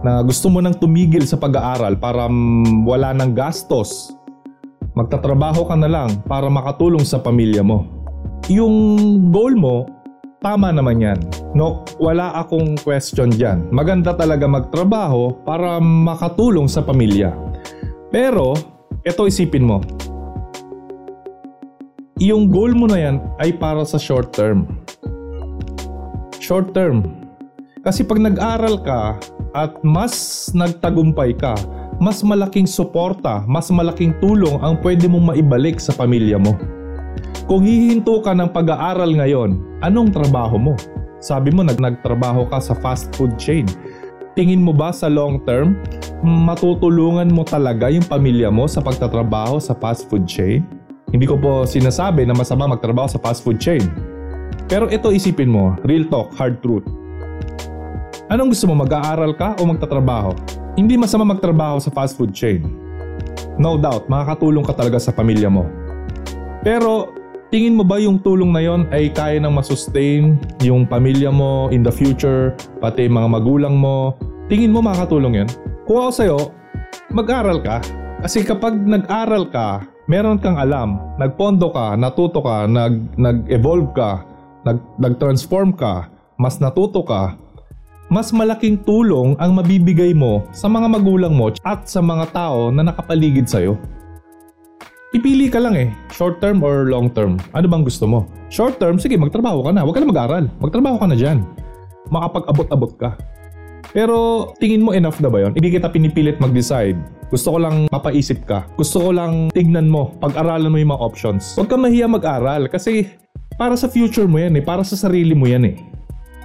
na 0.05 0.21
gusto 0.21 0.53
mo 0.53 0.61
nang 0.61 0.77
tumigil 0.77 1.25
sa 1.25 1.41
pag-aaral 1.41 1.97
para 1.97 2.29
wala 2.85 3.17
ng 3.17 3.33
gastos. 3.33 4.13
Magtatrabaho 4.93 5.65
ka 5.65 5.75
na 5.75 5.89
lang 5.89 6.21
para 6.29 6.47
makatulong 6.53 7.03
sa 7.09 7.19
pamilya 7.19 7.65
mo. 7.65 7.89
Yung 8.53 8.77
goal 9.33 9.57
mo, 9.57 9.89
tama 10.45 10.69
naman 10.69 11.01
yan. 11.01 11.19
No, 11.57 11.81
wala 11.97 12.37
akong 12.37 12.77
question 12.85 13.33
dyan. 13.33 13.65
Maganda 13.73 14.13
talaga 14.13 14.45
magtrabaho 14.45 15.41
para 15.43 15.81
makatulong 15.81 16.69
sa 16.69 16.85
pamilya. 16.85 17.33
Pero, 18.13 18.53
ito 19.09 19.25
isipin 19.25 19.65
mo. 19.65 19.81
Yung 22.21 22.53
goal 22.53 22.77
mo 22.77 22.87
na 22.87 23.01
yan 23.01 23.17
ay 23.41 23.57
para 23.57 23.83
sa 23.89 23.97
short 23.97 24.37
term. 24.37 24.69
Short 26.39 26.77
term. 26.77 27.24
Kasi 27.85 28.01
pag 28.01 28.17
nag-aral 28.17 28.81
ka 28.81 29.21
at 29.53 29.77
mas 29.85 30.49
nagtagumpay 30.57 31.37
ka, 31.37 31.53
mas 32.01 32.25
malaking 32.25 32.65
suporta, 32.65 33.45
mas 33.45 33.69
malaking 33.69 34.17
tulong 34.25 34.57
ang 34.65 34.81
pwede 34.81 35.05
mong 35.05 35.37
maibalik 35.37 35.77
sa 35.77 35.93
pamilya 35.93 36.41
mo. 36.41 36.57
Kung 37.45 37.61
hihinto 37.61 38.25
ka 38.25 38.33
ng 38.33 38.57
pag-aaral 38.57 39.13
ngayon, 39.13 39.61
anong 39.85 40.17
trabaho 40.17 40.57
mo? 40.57 40.75
Sabi 41.21 41.53
mo 41.53 41.61
nag 41.61 41.77
nagtrabaho 41.77 42.49
ka 42.49 42.57
sa 42.57 42.73
fast 42.73 43.13
food 43.21 43.37
chain. 43.37 43.69
Tingin 44.33 44.65
mo 44.65 44.73
ba 44.73 44.89
sa 44.89 45.13
long 45.13 45.45
term, 45.45 45.77
matutulungan 46.25 47.29
mo 47.29 47.45
talaga 47.45 47.93
yung 47.93 48.09
pamilya 48.09 48.49
mo 48.49 48.65
sa 48.65 48.81
pagtatrabaho 48.81 49.61
sa 49.61 49.77
fast 49.77 50.09
food 50.09 50.25
chain? 50.25 50.65
Hindi 51.13 51.29
ko 51.29 51.37
po 51.37 51.69
sinasabi 51.69 52.25
na 52.25 52.33
masama 52.33 52.65
magtrabaho 52.65 53.13
sa 53.13 53.21
fast 53.21 53.45
food 53.45 53.61
chain. 53.61 53.85
Pero 54.73 54.89
ito 54.89 55.13
isipin 55.13 55.53
mo, 55.53 55.77
real 55.85 56.09
talk, 56.09 56.33
hard 56.33 56.65
truth. 56.65 57.04
Anong 58.33 58.57
gusto 58.57 58.65
mo, 58.65 58.81
mag-aaral 58.81 59.37
ka 59.37 59.53
o 59.61 59.69
magtatrabaho? 59.69 60.33
Hindi 60.81 60.97
masama 60.97 61.29
magtrabaho 61.29 61.77
sa 61.77 61.93
fast 61.93 62.17
food 62.17 62.33
chain. 62.33 62.65
No 63.61 63.77
doubt, 63.77 64.09
makakatulong 64.09 64.65
ka 64.65 64.73
talaga 64.73 64.97
sa 64.97 65.13
pamilya 65.13 65.53
mo. 65.53 65.69
Pero 66.65 67.13
tingin 67.53 67.77
mo 67.77 67.85
ba 67.85 68.01
yung 68.01 68.17
tulong 68.25 68.49
na 68.49 68.65
yon 68.65 68.89
ay 68.97 69.13
kaya 69.13 69.37
nang 69.37 69.53
masustain 69.53 70.41
yung 70.65 70.89
pamilya 70.89 71.29
mo 71.29 71.69
in 71.69 71.85
the 71.85 71.93
future, 71.93 72.57
pati 72.81 73.05
mga 73.13 73.29
magulang 73.29 73.77
mo? 73.77 74.17
Tingin 74.49 74.73
mo 74.73 74.81
makakatulong 74.81 75.45
yan? 75.45 75.49
Kung 75.85 76.09
ako 76.09 76.11
sa'yo, 76.17 76.39
mag-aral 77.13 77.61
ka. 77.61 77.85
Kasi 78.25 78.41
kapag 78.41 78.73
nag-aral 78.73 79.53
ka, 79.53 79.85
meron 80.09 80.41
kang 80.41 80.57
alam, 80.57 80.97
nagpondo 81.21 81.69
ka, 81.77 81.93
natuto 81.93 82.41
ka, 82.41 82.65
nag, 82.65 83.21
nag-evolve 83.21 83.93
ka, 83.93 84.25
nag, 84.65 84.81
nag-transform 84.97 85.77
ka, 85.77 86.09
mas 86.41 86.57
natuto 86.57 87.05
ka, 87.05 87.37
mas 88.13 88.33
malaking 88.33 88.81
tulong 88.85 89.33
ang 89.41 89.57
mabibigay 89.57 90.13
mo 90.13 90.45
sa 90.53 90.69
mga 90.69 90.87
magulang 90.89 91.33
mo 91.33 91.49
at 91.65 91.89
sa 91.89 92.05
mga 92.05 92.31
tao 92.33 92.69
na 92.69 92.85
nakapaligid 92.85 93.49
sa'yo. 93.49 93.81
Ipili 95.15 95.47
ka 95.47 95.63
lang 95.63 95.79
eh, 95.79 95.89
short 96.11 96.43
term 96.43 96.67
or 96.67 96.91
long 96.91 97.07
term. 97.07 97.39
Ano 97.55 97.71
bang 97.71 97.87
gusto 97.87 98.03
mo? 98.05 98.27
Short 98.51 98.83
term, 98.83 98.99
sige 98.99 99.15
magtrabaho 99.15 99.63
ka 99.63 99.71
na. 99.71 99.87
Huwag 99.87 99.95
ka 99.95 100.03
na 100.03 100.11
mag-aral. 100.11 100.45
Magtrabaho 100.59 100.99
ka 100.99 101.07
na 101.07 101.15
dyan. 101.15 101.47
Makapag-abot-abot 102.11 102.93
ka. 102.99 103.15
Pero 103.95 104.51
tingin 104.59 104.83
mo 104.83 104.91
enough 104.91 105.23
na 105.23 105.31
ba 105.31 105.39
yon? 105.39 105.55
Hindi 105.55 105.79
kita 105.79 105.87
pinipilit 105.87 106.43
mag-decide. 106.43 106.99
Gusto 107.31 107.55
ko 107.55 107.59
lang 107.63 107.87
mapaisip 107.95 108.43
ka. 108.43 108.67
Gusto 108.75 109.07
ko 109.07 109.11
lang 109.15 109.55
tignan 109.55 109.87
mo, 109.87 110.19
pag-aralan 110.19 110.67
mo 110.67 110.83
yung 110.83 110.91
mga 110.91 111.03
options. 111.07 111.55
Huwag 111.55 111.71
ka 111.71 111.79
mahiya 111.79 112.11
mag-aral 112.11 112.67
kasi 112.67 113.07
para 113.55 113.79
sa 113.79 113.87
future 113.87 114.27
mo 114.27 114.43
yan 114.43 114.59
eh, 114.59 114.63
para 114.67 114.83
sa 114.83 114.99
sarili 114.99 115.31
mo 115.31 115.47
yan 115.47 115.63
eh. 115.71 115.79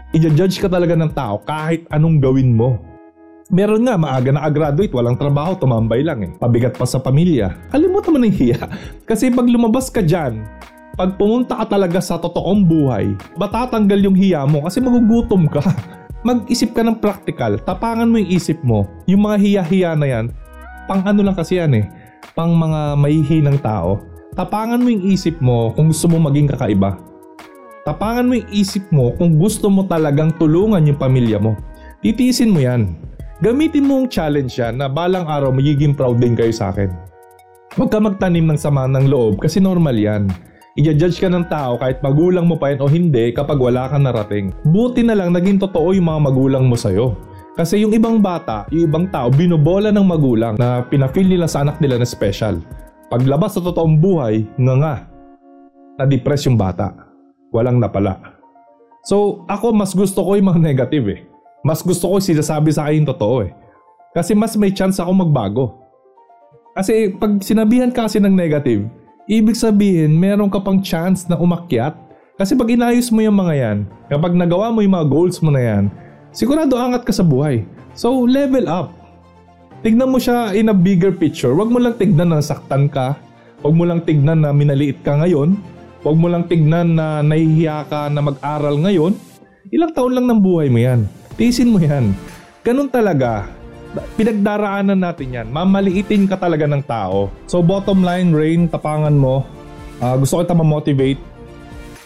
I-judge 0.09 0.57
ka 0.57 0.65
talaga 0.65 0.97
ng 0.97 1.13
tao 1.13 1.37
kahit 1.45 1.85
anong 1.93 2.17
gawin 2.17 2.57
mo. 2.57 2.81
Meron 3.53 3.85
nga, 3.85 3.93
maaga 3.93 4.33
na 4.33 4.49
graduate, 4.49 4.89
walang 4.89 5.13
trabaho, 5.13 5.53
tumambay 5.53 6.01
lang 6.01 6.25
eh. 6.25 6.31
Pabigat 6.33 6.73
pa 6.73 6.85
sa 6.89 6.97
pamilya. 6.97 7.53
Kalimutan 7.69 8.13
mo 8.13 8.17
ng 8.17 8.33
hiya. 8.33 8.57
Kasi 9.09 9.29
pag 9.29 9.45
lumabas 9.45 9.93
ka 9.93 10.01
dyan, 10.01 10.49
pag 10.97 11.13
pumunta 11.13 11.61
ka 11.61 11.77
talaga 11.77 12.01
sa 12.01 12.17
totoong 12.17 12.65
buhay, 12.65 13.13
matatanggal 13.37 14.01
yung 14.01 14.17
hiya 14.17 14.49
mo 14.49 14.65
kasi 14.65 14.81
magugutom 14.81 15.47
ka. 15.47 15.61
Mag-isip 16.27 16.73
ka 16.73 16.81
ng 16.83 16.99
practical, 16.99 17.61
tapangan 17.61 18.09
mo 18.09 18.17
yung 18.19 18.33
isip 18.33 18.59
mo. 18.65 18.89
Yung 19.05 19.23
mga 19.23 19.37
hiya-hiya 19.39 19.93
na 19.95 20.09
yan, 20.09 20.25
pang 20.89 21.05
ano 21.05 21.21
lang 21.23 21.37
kasi 21.37 21.61
yan 21.61 21.71
eh, 21.77 21.85
pang 22.35 22.51
mga 22.51 22.97
mahihinang 22.99 23.61
tao. 23.61 24.03
Tapangan 24.35 24.81
mo 24.81 24.89
yung 24.91 25.05
isip 25.07 25.39
mo 25.39 25.71
kung 25.71 25.93
gusto 25.93 26.11
mo 26.11 26.19
maging 26.19 26.51
kakaiba. 26.51 26.99
Tapangan 27.89 28.29
mo 28.29 28.37
yung 28.37 28.53
isip 28.53 28.85
mo 28.93 29.17
kung 29.17 29.41
gusto 29.41 29.65
mo 29.65 29.81
talagang 29.89 30.29
tulungan 30.37 30.85
yung 30.85 31.01
pamilya 31.01 31.41
mo. 31.41 31.57
Titiisin 32.05 32.53
mo 32.53 32.61
yan. 32.61 32.93
Gamitin 33.41 33.89
mo 33.89 33.97
ang 33.97 34.05
challenge 34.05 34.61
yan 34.61 34.77
na 34.77 34.85
balang 34.85 35.25
araw 35.25 35.49
magiging 35.49 35.97
proud 35.97 36.21
din 36.21 36.37
kayo 36.37 36.53
sa 36.53 36.69
akin. 36.69 36.93
Huwag 37.73 37.89
ka 37.89 37.97
magtanim 37.97 38.45
ng 38.45 38.61
sama 38.61 38.85
ng 38.85 39.09
loob 39.09 39.41
kasi 39.41 39.57
normal 39.57 39.97
yan. 39.97 40.29
I-judge 40.77 41.17
ka 41.17 41.33
ng 41.33 41.49
tao 41.49 41.81
kahit 41.81 41.97
magulang 42.05 42.45
mo 42.45 42.61
pa 42.61 42.69
yan 42.69 42.85
o 42.85 42.85
hindi 42.85 43.33
kapag 43.33 43.57
wala 43.57 43.89
kang 43.89 44.05
narating. 44.05 44.53
Buti 44.69 45.01
na 45.01 45.17
lang 45.17 45.33
naging 45.33 45.57
totoo 45.57 45.89
yung 45.89 46.13
mga 46.13 46.29
magulang 46.29 46.69
mo 46.69 46.77
sa'yo. 46.77 47.17
Kasi 47.57 47.81
yung 47.81 47.97
ibang 47.97 48.21
bata, 48.21 48.69
yung 48.69 48.85
ibang 48.85 49.09
tao, 49.09 49.33
binobola 49.33 49.89
ng 49.89 50.05
magulang 50.05 50.61
na 50.61 50.85
pinafeel 50.85 51.25
nila 51.25 51.49
sa 51.49 51.65
anak 51.65 51.81
nila 51.81 51.97
na 51.97 52.05
special. 52.05 52.61
Paglabas 53.09 53.57
sa 53.57 53.65
totoong 53.65 53.97
buhay, 53.97 54.45
nga 54.61 54.75
nga, 54.77 54.95
na-depress 55.97 56.45
yung 56.45 56.53
bata. 56.53 57.08
Walang 57.49 57.81
napala. 57.81 58.39
So, 59.05 59.45
ako 59.49 59.73
mas 59.73 59.95
gusto 59.95 60.21
ko 60.21 60.37
yung 60.37 60.53
mga 60.53 60.61
negative 60.61 61.05
eh. 61.09 61.19
Mas 61.65 61.83
gusto 61.83 62.07
ko 62.07 62.21
sinasabi 62.21 62.71
sa 62.71 62.87
akin 62.87 63.09
totoo 63.09 63.47
eh. 63.47 63.51
Kasi 64.13 64.33
mas 64.33 64.55
may 64.55 64.71
chance 64.73 64.97
ako 65.01 65.11
magbago. 65.25 65.65
Kasi 66.77 67.11
pag 67.17 67.41
sinabihan 67.43 67.91
ka 67.91 68.07
kasi 68.07 68.21
ng 68.21 68.31
negative, 68.31 68.87
ibig 69.27 69.57
sabihin 69.57 70.15
meron 70.15 70.47
ka 70.47 70.61
pang 70.61 70.79
chance 70.79 71.27
na 71.27 71.35
umakyat. 71.35 71.97
Kasi 72.39 72.55
pag 72.55 72.71
inayos 72.71 73.11
mo 73.11 73.19
yung 73.19 73.35
mga 73.35 73.53
yan, 73.59 73.77
kapag 74.07 74.31
nagawa 74.31 74.71
mo 74.71 74.79
yung 74.79 74.95
mga 74.95 75.09
goals 75.11 75.43
mo 75.43 75.51
na 75.51 75.59
yan, 75.59 75.83
sigurado 76.31 76.79
angat 76.79 77.03
ka 77.03 77.11
sa 77.11 77.25
buhay. 77.25 77.67
So 77.97 78.23
level 78.23 78.69
up. 78.71 78.95
Tignan 79.83 80.11
mo 80.11 80.19
siya 80.19 80.55
in 80.55 80.71
a 80.71 80.75
bigger 80.75 81.11
picture. 81.11 81.51
Huwag 81.51 81.71
mo 81.71 81.79
lang 81.79 81.99
tignan 81.99 82.31
na 82.31 82.43
saktan 82.43 82.87
ka. 82.87 83.19
Huwag 83.59 83.75
mo 83.75 83.83
lang 83.83 84.03
tignan 84.07 84.43
na 84.43 84.55
minaliit 84.55 85.03
ka 85.03 85.19
ngayon. 85.19 85.59
Huwag 85.99 86.15
mo 86.15 86.31
lang 86.31 86.47
tignan 86.47 86.95
na 86.95 87.19
nahihiya 87.19 87.83
ka 87.91 88.07
na 88.07 88.23
mag-aral 88.23 88.79
ngayon. 88.79 89.19
Ilang 89.67 89.91
taon 89.91 90.15
lang 90.15 90.31
ng 90.31 90.39
buhay 90.39 90.71
mo 90.71 90.79
yan. 90.79 91.03
Tiisin 91.35 91.75
mo 91.75 91.79
yan. 91.79 92.15
Ganun 92.63 92.87
talaga. 92.87 93.51
Pinagdaraanan 94.15 94.95
natin 94.95 95.35
yan. 95.35 95.47
Mamaliitin 95.51 96.23
ka 96.31 96.39
talaga 96.39 96.63
ng 96.71 96.83
tao. 96.87 97.27
So 97.51 97.59
bottom 97.59 97.99
line, 97.99 98.31
Rain, 98.31 98.71
tapangan 98.71 99.11
mo. 99.11 99.43
Uh, 99.99 100.15
gusto 100.15 100.39
kita 100.39 100.55
ma-motivate. 100.55 101.19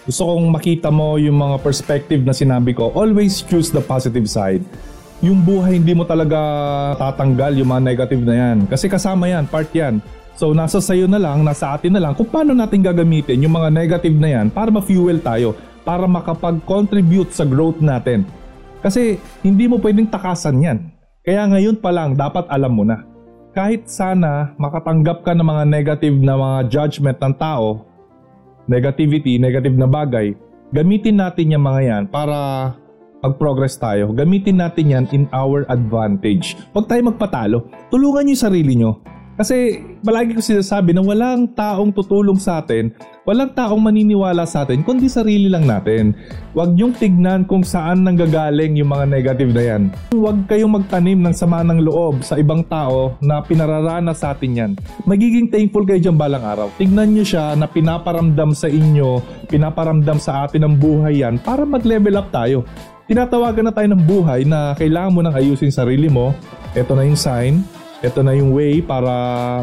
Gusto 0.10 0.26
kong 0.26 0.50
makita 0.50 0.90
mo 0.90 1.22
yung 1.22 1.38
mga 1.38 1.62
perspective 1.62 2.26
na 2.26 2.34
sinabi 2.34 2.74
ko. 2.74 2.90
Always 2.98 3.46
choose 3.46 3.70
the 3.70 3.80
positive 3.80 4.26
side. 4.26 4.66
Yung 5.22 5.46
buhay 5.46 5.78
hindi 5.78 5.94
mo 5.94 6.04
talaga 6.04 6.36
tatanggal 6.98 7.56
yung 7.62 7.70
mga 7.70 7.84
negative 7.94 8.24
na 8.26 8.36
yan. 8.36 8.58
Kasi 8.66 8.90
kasama 8.90 9.30
yan, 9.30 9.46
part 9.46 9.70
yan. 9.72 10.02
So 10.34 10.52
nasa 10.52 10.82
sayo 10.82 11.06
na 11.06 11.22
lang, 11.22 11.46
nasa 11.46 11.78
atin 11.78 11.94
na 11.94 12.02
lang 12.02 12.14
kung 12.18 12.26
paano 12.26 12.58
natin 12.58 12.82
gagamitin 12.82 13.46
yung 13.46 13.54
mga 13.54 13.70
negative 13.70 14.18
na 14.18 14.30
yan 14.34 14.48
para 14.50 14.74
ma-fuel 14.74 15.22
tayo, 15.22 15.54
para 15.86 16.10
makapag-contribute 16.10 17.30
sa 17.30 17.46
growth 17.46 17.78
natin. 17.84 18.26
Kasi 18.82 19.22
hindi 19.46 19.70
mo 19.70 19.78
pwedeng 19.80 20.10
takasan 20.10 20.60
yan. 20.60 20.78
Kaya 21.24 21.48
ngayon 21.48 21.80
pa 21.80 21.94
lang 21.94 22.18
dapat 22.20 22.50
alam 22.52 22.74
mo 22.74 22.84
na. 22.84 23.06
Kahit 23.54 23.86
sana 23.86 24.58
makatanggap 24.58 25.22
ka 25.22 25.32
ng 25.38 25.46
mga 25.46 25.64
negative 25.70 26.18
na 26.18 26.34
mga 26.34 26.60
judgment 26.74 27.22
ng 27.22 27.34
tao, 27.38 27.86
negativity, 28.66 29.38
negative 29.38 29.78
na 29.78 29.86
bagay, 29.86 30.34
gamitin 30.74 31.22
natin 31.22 31.54
yung 31.54 31.64
mga 31.64 31.82
yan 31.86 32.04
para 32.10 32.36
mag-progress 33.24 33.80
tayo. 33.80 34.12
Gamitin 34.12 34.60
natin 34.60 34.92
yan 34.92 35.06
in 35.16 35.24
our 35.32 35.64
advantage. 35.72 36.60
Huwag 36.76 36.92
tayo 36.92 37.08
magpatalo. 37.08 37.58
Tulungan 37.88 38.28
nyo 38.28 38.34
yung 38.36 38.44
sarili 38.44 38.74
nyo. 38.76 39.00
Kasi 39.34 39.82
palagi 40.06 40.38
ko 40.38 40.46
sinasabi 40.46 40.94
na 40.94 41.02
walang 41.02 41.50
taong 41.58 41.90
tutulong 41.90 42.38
sa 42.38 42.62
atin, 42.62 42.94
walang 43.26 43.50
taong 43.50 43.82
maniniwala 43.82 44.46
sa 44.46 44.62
atin, 44.62 44.86
kundi 44.86 45.10
sarili 45.10 45.50
lang 45.50 45.66
natin. 45.66 46.14
Huwag 46.54 46.78
niyong 46.78 46.94
tignan 47.02 47.42
kung 47.50 47.66
saan 47.66 48.06
nanggagaling 48.06 48.78
yung 48.78 48.94
mga 48.94 49.10
negative 49.10 49.50
na 49.58 49.64
yan. 49.66 49.82
Huwag 50.14 50.46
kayong 50.46 50.78
magtanim 50.78 51.18
ng 51.18 51.34
sama 51.34 51.66
ng 51.66 51.82
loob 51.82 52.22
sa 52.22 52.38
ibang 52.38 52.62
tao 52.70 53.18
na 53.26 53.42
pinararana 53.42 54.14
sa 54.14 54.38
atin 54.38 54.54
yan. 54.54 54.72
Magiging 55.10 55.50
thankful 55.50 55.82
kayo 55.82 55.98
dyan 55.98 56.18
balang 56.18 56.46
araw. 56.46 56.70
Tignan 56.78 57.18
niyo 57.18 57.26
siya 57.26 57.58
na 57.58 57.66
pinaparamdam 57.66 58.54
sa 58.54 58.70
inyo, 58.70 59.18
pinaparamdam 59.50 60.22
sa 60.22 60.46
atin 60.46 60.70
ng 60.70 60.76
buhay 60.78 61.26
yan 61.26 61.42
para 61.42 61.66
mag-level 61.66 62.22
up 62.22 62.30
tayo. 62.30 62.70
Tinatawagan 63.10 63.66
na 63.66 63.74
tayo 63.74 63.90
ng 63.98 64.04
buhay 64.06 64.46
na 64.46 64.78
kailangan 64.78 65.10
mo 65.10 65.20
nang 65.26 65.34
ayusin 65.34 65.74
sarili 65.74 66.06
mo. 66.06 66.38
Ito 66.78 66.94
na 66.94 67.02
yung 67.02 67.18
sign 67.18 67.83
ito 68.04 68.20
na 68.20 68.36
yung 68.36 68.52
way 68.52 68.84
para 68.84 69.10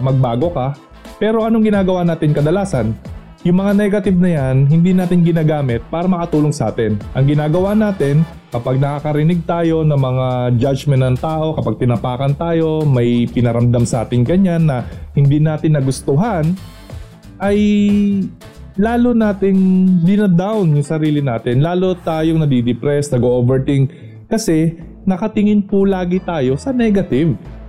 magbago 0.01 0.49
ka. 0.51 0.73
Pero 1.21 1.45
anong 1.45 1.69
ginagawa 1.69 2.01
natin 2.03 2.33
kadalasan? 2.33 2.97
Yung 3.45 3.57
mga 3.57 3.73
negative 3.73 4.17
na 4.21 4.31
yan, 4.37 4.69
hindi 4.69 4.93
natin 4.93 5.25
ginagamit 5.25 5.81
para 5.89 6.05
makatulong 6.05 6.53
sa 6.53 6.73
atin. 6.73 6.97
Ang 7.17 7.25
ginagawa 7.37 7.73
natin, 7.73 8.21
kapag 8.53 8.77
nakakarinig 8.77 9.45
tayo 9.49 9.81
ng 9.81 9.97
mga 9.97 10.27
judgment 10.61 11.01
ng 11.05 11.17
tao, 11.21 11.57
kapag 11.57 11.81
tinapakan 11.81 12.37
tayo, 12.37 12.85
may 12.85 13.25
pinaramdam 13.29 13.89
sa 13.89 14.05
atin 14.05 14.25
ganyan 14.25 14.69
na 14.69 14.85
hindi 15.17 15.41
natin 15.41 15.77
nagustuhan, 15.77 16.53
ay 17.41 17.57
lalo 18.77 19.17
nating 19.17 19.61
dinadown 20.05 20.77
yung 20.77 20.85
sarili 20.85 21.25
natin. 21.25 21.65
Lalo 21.65 21.97
tayong 21.97 22.45
nadidepress, 22.45 23.09
nag-overthink 23.09 23.89
kasi 24.29 24.77
nakatingin 25.09 25.65
po 25.65 25.89
lagi 25.89 26.21
tayo 26.21 26.61
sa 26.61 26.77
negative. 26.77 27.60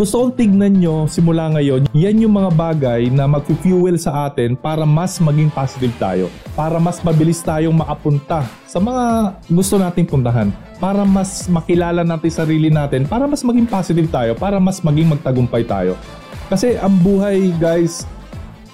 Gusto 0.00 0.24
kong 0.24 0.32
tignan 0.32 0.80
nyo 0.80 1.04
simula 1.04 1.52
ngayon, 1.52 1.84
yan 1.92 2.24
yung 2.24 2.32
mga 2.32 2.56
bagay 2.56 3.12
na 3.12 3.28
mag-fuel 3.28 4.00
sa 4.00 4.32
atin 4.32 4.56
para 4.56 4.88
mas 4.88 5.20
maging 5.20 5.52
positive 5.52 5.92
tayo. 6.00 6.32
Para 6.56 6.80
mas 6.80 7.04
mabilis 7.04 7.44
tayong 7.44 7.76
makapunta 7.76 8.48
sa 8.64 8.80
mga 8.80 9.36
gusto 9.52 9.76
nating 9.76 10.08
puntahan. 10.08 10.48
Para 10.80 11.04
mas 11.04 11.44
makilala 11.52 12.00
natin 12.00 12.32
sarili 12.32 12.72
natin. 12.72 13.04
Para 13.04 13.28
mas 13.28 13.44
maging 13.44 13.68
positive 13.68 14.08
tayo. 14.08 14.32
Para 14.32 14.56
mas 14.56 14.80
maging 14.80 15.12
magtagumpay 15.12 15.68
tayo. 15.68 16.00
Kasi 16.48 16.80
ang 16.80 16.96
buhay 17.04 17.52
guys, 17.60 18.08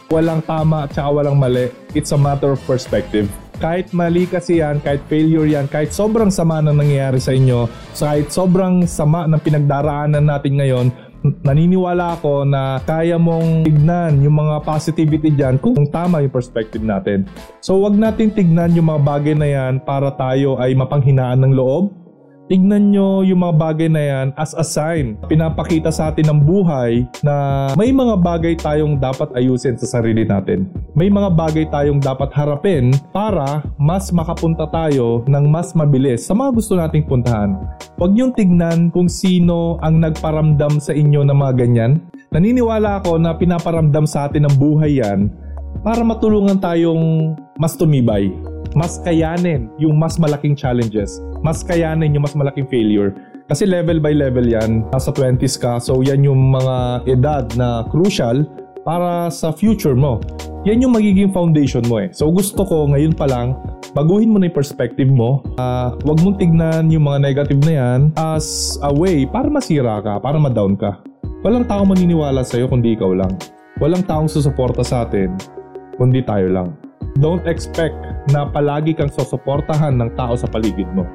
walang 0.06 0.38
tama 0.46 0.86
at 0.86 0.94
saka 0.94 1.10
walang 1.10 1.42
mali. 1.42 1.74
It's 1.90 2.14
a 2.14 2.18
matter 2.22 2.54
of 2.54 2.62
perspective 2.70 3.26
kahit 3.56 3.88
mali 3.96 4.28
kasi 4.28 4.60
yan, 4.60 4.84
kahit 4.84 5.00
failure 5.08 5.48
yan, 5.48 5.66
kahit 5.68 5.92
sobrang 5.92 6.28
sama 6.28 6.60
na 6.60 6.76
nangyayari 6.76 7.16
sa 7.16 7.32
inyo, 7.32 7.64
kahit 7.96 8.28
sobrang 8.28 8.84
sama 8.84 9.24
ng 9.24 9.40
pinagdaraanan 9.40 10.24
natin 10.24 10.60
ngayon, 10.60 10.86
naniniwala 11.22 12.18
ako 12.20 12.46
na 12.46 12.81
kaya 12.85 13.16
mong 13.18 13.66
tignan 13.66 14.22
yung 14.22 14.37
mga 14.37 14.62
positivity 14.62 15.33
dyan 15.33 15.59
kung 15.59 15.88
tama 15.90 16.22
yung 16.22 16.35
perspective 16.35 16.83
natin. 16.83 17.26
So 17.61 17.83
wag 17.83 17.96
natin 17.98 18.33
tignan 18.33 18.76
yung 18.76 18.88
mga 18.88 19.02
bagay 19.02 19.35
na 19.35 19.48
yan 19.48 19.74
para 19.83 20.12
tayo 20.14 20.61
ay 20.61 20.76
mapanghinaan 20.76 21.42
ng 21.42 21.52
loob 21.57 22.06
Tignan 22.46 22.94
nyo 22.94 23.26
yung 23.26 23.42
mga 23.42 23.54
bagay 23.59 23.88
na 23.90 24.02
yan 24.06 24.28
as 24.38 24.54
a 24.54 24.62
sign. 24.62 25.18
Pinapakita 25.26 25.90
sa 25.90 26.14
atin 26.14 26.30
ng 26.30 26.40
buhay 26.46 27.02
na 27.26 27.35
may 27.74 27.90
mga 27.90 28.14
bagay 28.22 28.54
tayong 28.54 29.02
dapat 29.02 29.35
ayusin 29.35 29.74
sa 29.74 29.98
sarili 29.98 30.22
natin. 30.22 30.70
May 30.94 31.11
mga 31.11 31.35
bagay 31.35 31.66
tayong 31.74 31.98
dapat 31.98 32.30
harapin 32.30 32.94
para 33.11 33.66
mas 33.82 34.14
makapunta 34.14 34.70
tayo 34.70 35.26
ng 35.26 35.44
mas 35.50 35.74
mabilis 35.74 36.22
sa 36.22 36.38
mga 36.38 36.54
gusto 36.54 36.78
nating 36.78 37.11
puntahan. 37.11 37.59
Huwag 37.98 38.14
niyong 38.14 38.38
tignan 38.38 38.94
kung 38.94 39.11
sino 39.11 39.82
ang 39.82 39.98
nagparamdam 39.98 40.78
sa 40.78 40.94
inyo 40.94 41.26
ng 41.26 41.35
mga 41.35 41.66
ganyan. 41.66 41.98
Naniniwala 42.30 43.02
ako 43.02 43.18
na 43.18 43.35
pinaparamdam 43.35 44.06
sa 44.06 44.30
atin 44.30 44.46
ng 44.46 44.54
buhay 44.54 45.02
yan 45.02 45.45
para 45.87 46.03
matulungan 46.03 46.59
tayong 46.59 47.38
mas 47.55 47.79
tumibay 47.79 48.35
mas 48.77 49.01
kayanin 49.01 49.72
yung 49.81 49.96
mas 49.96 50.20
malaking 50.20 50.53
challenges. 50.53 51.25
Mas 51.40 51.64
kayanin 51.64 52.12
yung 52.12 52.29
mas 52.29 52.37
malaking 52.37 52.68
failure. 52.68 53.16
Kasi 53.49 53.64
level 53.64 54.05
by 54.05 54.12
level 54.12 54.44
yan. 54.44 54.85
Nasa 54.92 55.09
20s 55.09 55.57
ka. 55.57 55.81
So 55.81 56.05
yan 56.05 56.29
yung 56.29 56.53
mga 56.53 57.09
edad 57.09 57.49
na 57.57 57.88
crucial 57.88 58.44
para 58.85 59.33
sa 59.33 59.49
future 59.49 59.96
mo. 59.96 60.20
Yan 60.68 60.85
yung 60.85 60.92
magiging 60.92 61.33
foundation 61.33 61.81
mo 61.88 62.05
eh. 62.05 62.12
So 62.12 62.29
gusto 62.29 62.68
ko 62.68 62.92
ngayon 62.92 63.16
pa 63.16 63.25
lang, 63.25 63.57
baguhin 63.96 64.29
mo 64.29 64.37
na 64.37 64.53
yung 64.53 64.59
perspective 64.61 65.09
mo. 65.09 65.40
Uh, 65.57 65.96
huwag 66.05 66.20
mong 66.20 66.37
tignan 66.37 66.92
yung 66.92 67.09
mga 67.09 67.18
negative 67.33 67.61
na 67.64 67.72
yan 67.72 68.01
as 68.20 68.77
a 68.85 68.92
way 68.92 69.25
para 69.25 69.49
masira 69.49 70.05
ka, 70.05 70.20
para 70.20 70.37
ma-down 70.37 70.77
ka. 70.77 71.01
Walang 71.40 71.64
tao 71.64 71.81
maniniwala 71.88 72.44
sa'yo 72.44 72.68
kundi 72.68 72.92
ikaw 72.92 73.14
lang. 73.16 73.33
Walang 73.81 74.05
taong 74.05 74.29
susuporta 74.29 74.85
sa 74.85 75.09
atin 75.09 75.57
kundi 75.96 76.24
tayo 76.24 76.48
lang. 76.52 76.68
Don't 77.16 77.44
expect 77.48 77.96
na 78.28 78.44
palagi 78.44 78.92
kang 78.92 79.09
susuportahan 79.09 79.96
ng 79.96 80.12
tao 80.16 80.37
sa 80.37 80.48
paligid 80.48 80.88
mo. 80.92 81.09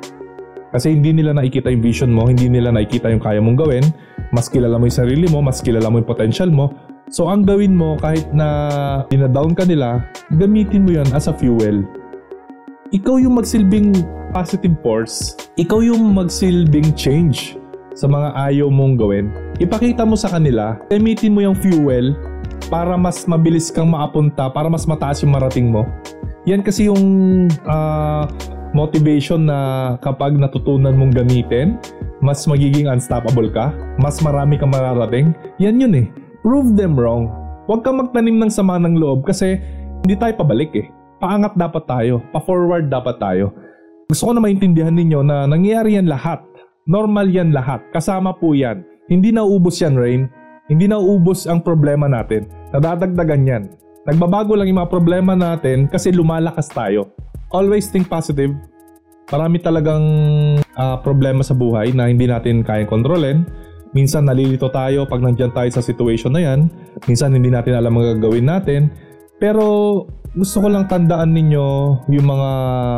Kasi 0.71 0.95
hindi 0.95 1.11
nila 1.11 1.35
nakikita 1.35 1.67
yung 1.67 1.83
vision 1.83 2.11
mo, 2.15 2.25
hindi 2.31 2.47
nila 2.47 2.71
nakikita 2.71 3.11
yung 3.11 3.19
kaya 3.19 3.43
mong 3.43 3.59
gawin, 3.59 3.85
mas 4.31 4.47
kilala 4.47 4.79
mo 4.79 4.87
yung 4.87 4.99
sarili 5.03 5.27
mo, 5.27 5.43
mas 5.43 5.59
kilala 5.59 5.91
mo 5.91 5.99
yung 5.99 6.07
potential 6.07 6.47
mo. 6.47 6.71
So 7.11 7.27
ang 7.27 7.43
gawin 7.43 7.75
mo 7.75 7.99
kahit 7.99 8.31
na 8.31 8.47
dinadown 9.11 9.51
ka 9.51 9.67
nila, 9.67 10.07
gamitin 10.39 10.87
mo 10.87 10.95
yan 10.95 11.11
as 11.11 11.27
a 11.27 11.35
fuel. 11.35 11.83
Ikaw 12.95 13.19
yung 13.19 13.35
magsilbing 13.35 13.99
positive 14.31 14.79
force. 14.79 15.35
Ikaw 15.59 15.83
yung 15.83 16.15
magsilbing 16.15 16.95
change 16.95 17.59
sa 17.91 18.07
mga 18.07 18.31
ayaw 18.39 18.71
mong 18.71 18.95
gawin. 18.95 19.27
Ipakita 19.59 20.07
mo 20.07 20.15
sa 20.15 20.31
kanila, 20.31 20.79
gamitin 20.87 21.35
mo 21.35 21.43
yung 21.43 21.59
fuel 21.59 22.15
para 22.71 22.95
mas 22.95 23.27
mabilis 23.27 23.67
kang 23.67 23.91
maapunta, 23.91 24.47
para 24.47 24.71
mas 24.71 24.87
mataas 24.87 25.19
yung 25.21 25.35
marating 25.35 25.67
mo. 25.67 25.83
Yan 26.47 26.63
kasi 26.63 26.87
yung 26.87 27.03
uh, 27.67 28.23
motivation 28.71 29.45
na 29.45 29.93
kapag 29.99 30.39
natutunan 30.39 30.95
mong 30.95 31.13
gamitin, 31.13 31.75
mas 32.23 32.47
magiging 32.47 32.87
unstoppable 32.87 33.51
ka, 33.51 33.75
mas 33.99 34.23
marami 34.23 34.55
kang 34.55 34.71
mararating. 34.71 35.35
Yan 35.59 35.83
yun 35.83 35.93
eh. 35.93 36.07
Prove 36.41 36.73
them 36.79 36.95
wrong. 36.95 37.29
Huwag 37.67 37.83
kang 37.83 37.99
magtanim 37.99 38.39
ng 38.39 38.49
sama 38.49 38.79
ng 38.79 38.97
loob 38.97 39.27
kasi 39.27 39.59
hindi 40.01 40.15
tayo 40.17 40.33
pabalik 40.39 40.71
eh. 40.73 40.87
Paangat 41.21 41.53
dapat 41.53 41.85
tayo, 41.85 42.23
pa-forward 42.33 42.89
dapat 42.89 43.21
tayo. 43.21 43.53
Gusto 44.09 44.31
ko 44.31 44.33
na 44.33 44.41
maintindihan 44.41 44.95
ninyo 44.95 45.21
na 45.21 45.45
nangyayari 45.45 45.99
yan 45.99 46.09
lahat. 46.09 46.41
Normal 46.89 47.29
yan 47.29 47.53
lahat. 47.53 47.85
Kasama 47.93 48.33
po 48.33 48.57
yan. 48.57 48.81
Hindi 49.05 49.29
nauubos 49.29 49.77
yan, 49.77 49.93
Rain. 49.93 50.25
Hindi 50.71 50.87
nauubos 50.87 51.51
ang 51.51 51.59
problema 51.59 52.07
natin. 52.07 52.47
Nadadagdagan 52.71 53.43
yan. 53.43 53.63
Nagbabago 54.07 54.55
lang 54.55 54.71
yung 54.71 54.79
mga 54.79 54.87
problema 54.95 55.35
natin 55.35 55.91
kasi 55.91 56.15
lumalakas 56.15 56.71
tayo. 56.71 57.11
Always 57.51 57.91
think 57.91 58.07
positive. 58.07 58.55
Marami 59.27 59.59
talagang 59.59 60.03
uh, 60.79 60.97
problema 61.03 61.43
sa 61.43 61.51
buhay 61.51 61.91
na 61.91 62.07
hindi 62.07 62.23
natin 62.23 62.63
kayang 62.63 62.87
kontrolin. 62.87 63.43
Minsan 63.91 64.31
nalilito 64.31 64.71
tayo 64.71 65.03
pag 65.03 65.19
nandyan 65.19 65.51
tayo 65.51 65.67
sa 65.67 65.83
situation 65.83 66.31
na 66.31 66.39
yan. 66.39 66.71
Minsan 67.03 67.35
hindi 67.35 67.51
natin 67.51 67.75
alam 67.75 67.91
ang 67.99 68.15
gagawin 68.15 68.47
natin. 68.47 68.87
Pero 69.43 70.07
gusto 70.31 70.63
ko 70.63 70.71
lang 70.71 70.87
tandaan 70.87 71.35
ninyo 71.35 71.67
yung 72.07 72.27
mga 72.31 72.51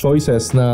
choices 0.05 0.53
na 0.53 0.67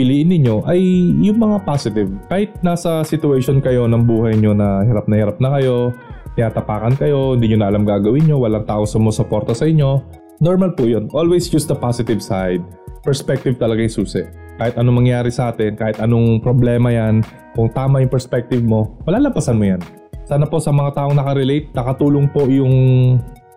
piliin 0.00 0.32
ninyo 0.32 0.64
ay 0.64 0.80
yung 1.20 1.36
mga 1.36 1.68
positive. 1.68 2.08
Kahit 2.32 2.56
nasa 2.64 3.04
situation 3.04 3.60
kayo 3.60 3.84
ng 3.84 4.08
buhay 4.08 4.40
nyo 4.40 4.56
na 4.56 4.80
hirap 4.88 5.04
na 5.04 5.16
hirap 5.20 5.36
na 5.36 5.52
kayo, 5.60 5.92
tinatapakan 6.38 6.94
kayo, 6.98 7.34
hindi 7.34 7.54
nyo 7.54 7.58
na 7.62 7.68
alam 7.70 7.82
gagawin 7.82 8.26
nyo, 8.26 8.42
walang 8.42 8.66
tao 8.66 8.86
sumusuporta 8.86 9.54
sa 9.54 9.66
inyo. 9.66 10.02
Normal 10.40 10.72
po 10.72 10.88
yun. 10.88 11.10
Always 11.12 11.52
use 11.52 11.68
the 11.68 11.76
positive 11.76 12.24
side. 12.24 12.64
Perspective 13.04 13.60
talaga 13.60 13.84
yung 13.84 13.92
susi. 13.92 14.24
Kahit 14.60 14.76
anong 14.76 15.04
mangyari 15.04 15.28
sa 15.32 15.52
atin, 15.52 15.76
kahit 15.76 16.00
anong 16.00 16.40
problema 16.40 16.92
yan, 16.92 17.24
kung 17.56 17.68
tama 17.72 18.00
yung 18.00 18.12
perspective 18.12 18.60
mo, 18.64 18.96
malalapasan 19.04 19.56
mo 19.56 19.64
yan. 19.68 19.80
Sana 20.28 20.46
po 20.46 20.62
sa 20.62 20.70
mga 20.70 20.96
taong 20.96 21.16
nakarelate, 21.16 21.72
nakatulong 21.74 22.28
po 22.30 22.46
yung 22.46 22.72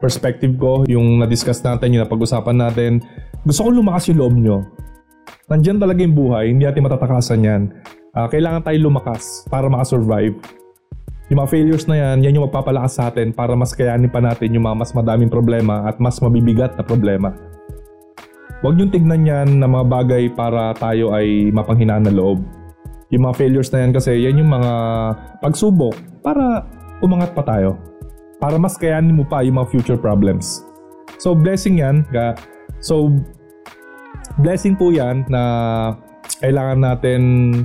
perspective 0.03 0.55
ko, 0.59 0.83
yung 0.91 1.23
na-discuss 1.23 1.63
natin, 1.63 1.95
yung 1.95 2.03
napag-usapan 2.03 2.57
natin. 2.59 2.91
Gusto 3.47 3.67
ko 3.67 3.69
lumakas 3.71 4.11
yung 4.11 4.19
loob 4.19 4.35
nyo. 4.35 4.57
Nandiyan 5.47 5.79
talaga 5.79 5.99
yung 6.03 6.15
buhay, 6.15 6.51
hindi 6.51 6.67
natin 6.67 6.83
matatakasan 6.83 7.39
yan. 7.43 7.61
Uh, 8.11 8.27
kailangan 8.27 8.63
tayo 8.63 8.77
lumakas 8.79 9.47
para 9.47 9.71
makasurvive. 9.71 10.35
Yung 11.33 11.41
mga 11.41 11.49
failures 11.49 11.89
na 11.89 11.97
yan, 11.97 12.21
yan 12.21 12.37
yung 12.37 12.45
magpapalakas 12.45 12.93
sa 13.01 13.09
atin 13.09 13.33
para 13.33 13.57
mas 13.57 13.73
kayanin 13.73 14.05
pa 14.05 14.21
natin 14.21 14.53
yung 14.53 14.69
mga 14.69 14.85
mas 14.85 14.93
madaming 14.93 15.33
problema 15.33 15.81
at 15.89 15.97
mas 15.97 16.21
mabibigat 16.21 16.77
na 16.77 16.85
problema. 16.85 17.33
Huwag 18.61 18.77
niyong 18.77 18.93
tignan 18.93 19.25
yan 19.25 19.57
na 19.57 19.65
mga 19.65 19.85
bagay 19.89 20.29
para 20.29 20.77
tayo 20.77 21.09
ay 21.09 21.49
mapanghinaan 21.49 22.05
na 22.05 22.13
loob. 22.13 22.45
Yung 23.09 23.25
mga 23.25 23.33
failures 23.33 23.73
na 23.73 23.81
yan 23.81 23.91
kasi, 23.97 24.13
yan 24.21 24.45
yung 24.45 24.53
mga 24.53 24.73
pagsubok 25.41 25.97
para 26.21 26.69
umangat 27.01 27.33
pa 27.33 27.41
tayo. 27.41 27.81
Para 28.37 28.61
mas 28.61 28.77
kayanin 28.77 29.17
mo 29.17 29.25
pa 29.25 29.41
yung 29.41 29.57
mga 29.57 29.73
future 29.73 29.97
problems. 29.97 30.61
So, 31.17 31.33
blessing 31.33 31.81
yan. 31.81 32.05
So, 32.77 33.09
blessing 34.37 34.77
po 34.77 34.93
yan 34.93 35.25
na 35.33 35.41
kailangan 36.45 36.77
natin 36.77 37.21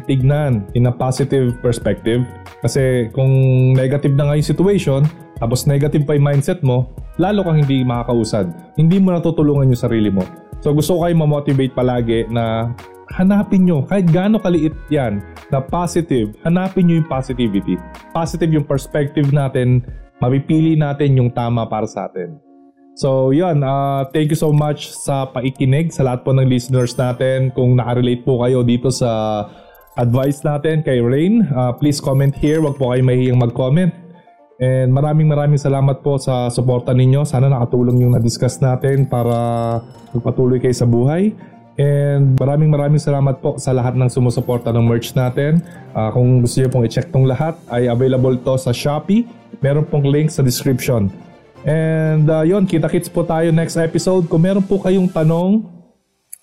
tignan 0.09 0.65
in 0.73 0.89
a 0.89 0.95
positive 0.97 1.53
perspective. 1.61 2.25
Kasi 2.59 3.07
kung 3.15 3.31
negative 3.75 4.15
na 4.19 4.31
nga 4.31 4.35
yung 4.35 4.51
situation, 4.51 5.03
tapos 5.39 5.67
negative 5.71 6.03
pa 6.03 6.19
yung 6.19 6.27
mindset 6.27 6.61
mo, 6.67 6.91
lalo 7.23 7.47
kang 7.47 7.63
hindi 7.63 7.87
makakausad. 7.87 8.51
Hindi 8.75 8.99
mo 8.99 9.15
natutulungan 9.15 9.71
yung 9.71 9.79
sarili 9.79 10.11
mo. 10.11 10.27
So 10.59 10.75
gusto 10.75 10.99
ko 10.99 11.07
kayo 11.07 11.15
ma-motivate 11.15 11.75
palagi 11.75 12.27
na 12.35 12.75
hanapin 13.15 13.65
nyo, 13.65 13.87
kahit 13.87 14.11
gaano 14.11 14.43
kaliit 14.43 14.75
yan, 14.91 15.23
na 15.49 15.63
positive, 15.63 16.35
hanapin 16.43 16.91
nyo 16.91 16.99
yung 17.01 17.09
positivity. 17.09 17.79
Positive 18.11 18.51
yung 18.51 18.67
perspective 18.67 19.31
natin, 19.31 19.87
mapipili 20.19 20.75
natin 20.75 21.15
yung 21.15 21.31
tama 21.31 21.65
para 21.71 21.87
sa 21.87 22.11
atin. 22.11 22.37
So, 22.99 23.31
yun. 23.31 23.63
Uh, 23.63 24.11
thank 24.11 24.27
you 24.27 24.35
so 24.35 24.51
much 24.51 24.91
sa 24.91 25.31
paikinig 25.31 25.95
sa 25.95 26.03
lahat 26.03 26.27
po 26.27 26.35
ng 26.35 26.51
listeners 26.51 26.99
natin. 26.99 27.55
Kung 27.55 27.79
nakarelate 27.79 28.27
po 28.27 28.43
kayo 28.43 28.67
dito 28.67 28.91
sa 28.91 29.47
advice 29.99 30.47
natin 30.47 30.87
kay 30.87 31.03
Rain, 31.03 31.43
uh, 31.51 31.75
please 31.75 31.99
comment 31.99 32.31
here. 32.31 32.63
Huwag 32.63 32.79
po 32.79 32.95
kayo 32.95 33.03
mahihiyang 33.03 33.43
mag-comment. 33.43 33.91
And 34.59 34.91
maraming 34.91 35.31
maraming 35.31 35.59
salamat 35.59 36.03
po 36.03 36.19
sa 36.19 36.51
suporta 36.51 36.95
ninyo. 36.95 37.27
Sana 37.27 37.51
nakatulong 37.51 38.03
yung 38.07 38.15
na-discuss 38.15 38.59
natin 38.63 39.07
para 39.07 39.35
magpatuloy 40.15 40.59
kayo 40.63 40.75
sa 40.75 40.87
buhay. 40.87 41.35
And 41.79 42.35
maraming 42.39 42.75
maraming 42.75 42.99
salamat 42.99 43.39
po 43.39 43.55
sa 43.55 43.71
lahat 43.71 43.95
ng 43.95 44.11
sumusuporta 44.11 44.75
ng 44.75 44.83
merch 44.83 45.15
natin. 45.15 45.63
Uh, 45.95 46.11
kung 46.11 46.43
gusto 46.43 46.59
niyo 46.59 46.71
pong 46.75 46.87
i-check 46.91 47.07
tong 47.15 47.27
lahat, 47.27 47.55
ay 47.71 47.87
available 47.87 48.35
to 48.35 48.55
sa 48.59 48.75
Shopee. 48.75 49.27
Meron 49.63 49.87
pong 49.87 50.11
link 50.11 50.31
sa 50.35 50.43
description. 50.43 51.07
And 51.63 52.27
uh, 52.27 52.43
yun, 52.43 52.67
kita-kits 52.67 53.11
po 53.11 53.23
tayo 53.23 53.51
next 53.55 53.79
episode. 53.79 54.27
Kung 54.27 54.43
meron 54.43 54.67
po 54.67 54.83
kayong 54.83 55.11
tanong, 55.11 55.63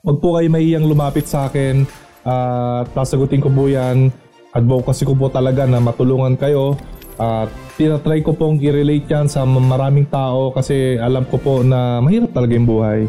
huwag 0.08 0.18
po 0.24 0.40
kayo 0.40 0.48
mahiyang 0.48 0.88
lumapit 0.88 1.28
sa 1.28 1.52
akin. 1.52 1.84
Uh, 2.26 2.82
sasagutin 2.98 3.40
ko 3.40 3.54
po 3.54 3.70
yan. 3.70 4.10
Advocacy 4.52 5.06
ko 5.06 5.14
po 5.14 5.30
talaga 5.30 5.68
na 5.70 5.78
matulungan 5.78 6.34
kayo 6.40 6.80
At 7.16 7.48
tinatry 7.80 8.20
ko 8.24 8.36
pong 8.36 8.60
i-relate 8.60 9.08
yan 9.08 9.32
sa 9.32 9.48
maraming 9.48 10.08
tao 10.12 10.52
kasi 10.52 11.00
alam 11.00 11.24
ko 11.24 11.40
po 11.40 11.54
na 11.64 12.04
mahirap 12.04 12.36
talaga 12.36 12.52
yung 12.60 12.68
buhay. 12.68 13.08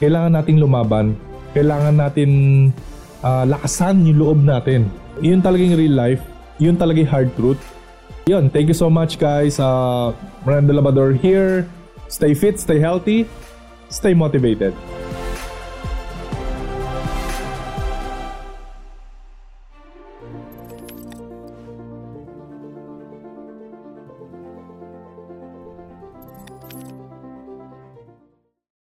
Kailangan 0.00 0.32
nating 0.40 0.58
lumaban. 0.60 1.12
Kailangan 1.52 2.00
natin 2.00 2.30
uh, 3.20 3.44
lakasan 3.44 4.08
yung 4.08 4.18
loob 4.18 4.38
natin. 4.40 4.88
Yun 5.20 5.44
talagang 5.44 5.76
real 5.76 5.92
life. 5.92 6.24
Yun 6.56 6.80
talagang 6.80 7.08
hard 7.08 7.28
truth. 7.36 7.60
Yun, 8.24 8.48
thank 8.48 8.72
you 8.72 8.76
so 8.76 8.88
much 8.88 9.20
guys. 9.20 9.60
Uh, 9.60 10.16
Miranda 10.48 10.72
Labador 10.72 11.12
here. 11.12 11.68
Stay 12.08 12.32
fit, 12.32 12.60
stay 12.60 12.76
healthy, 12.76 13.24
stay 13.88 14.12
motivated. 14.12 14.76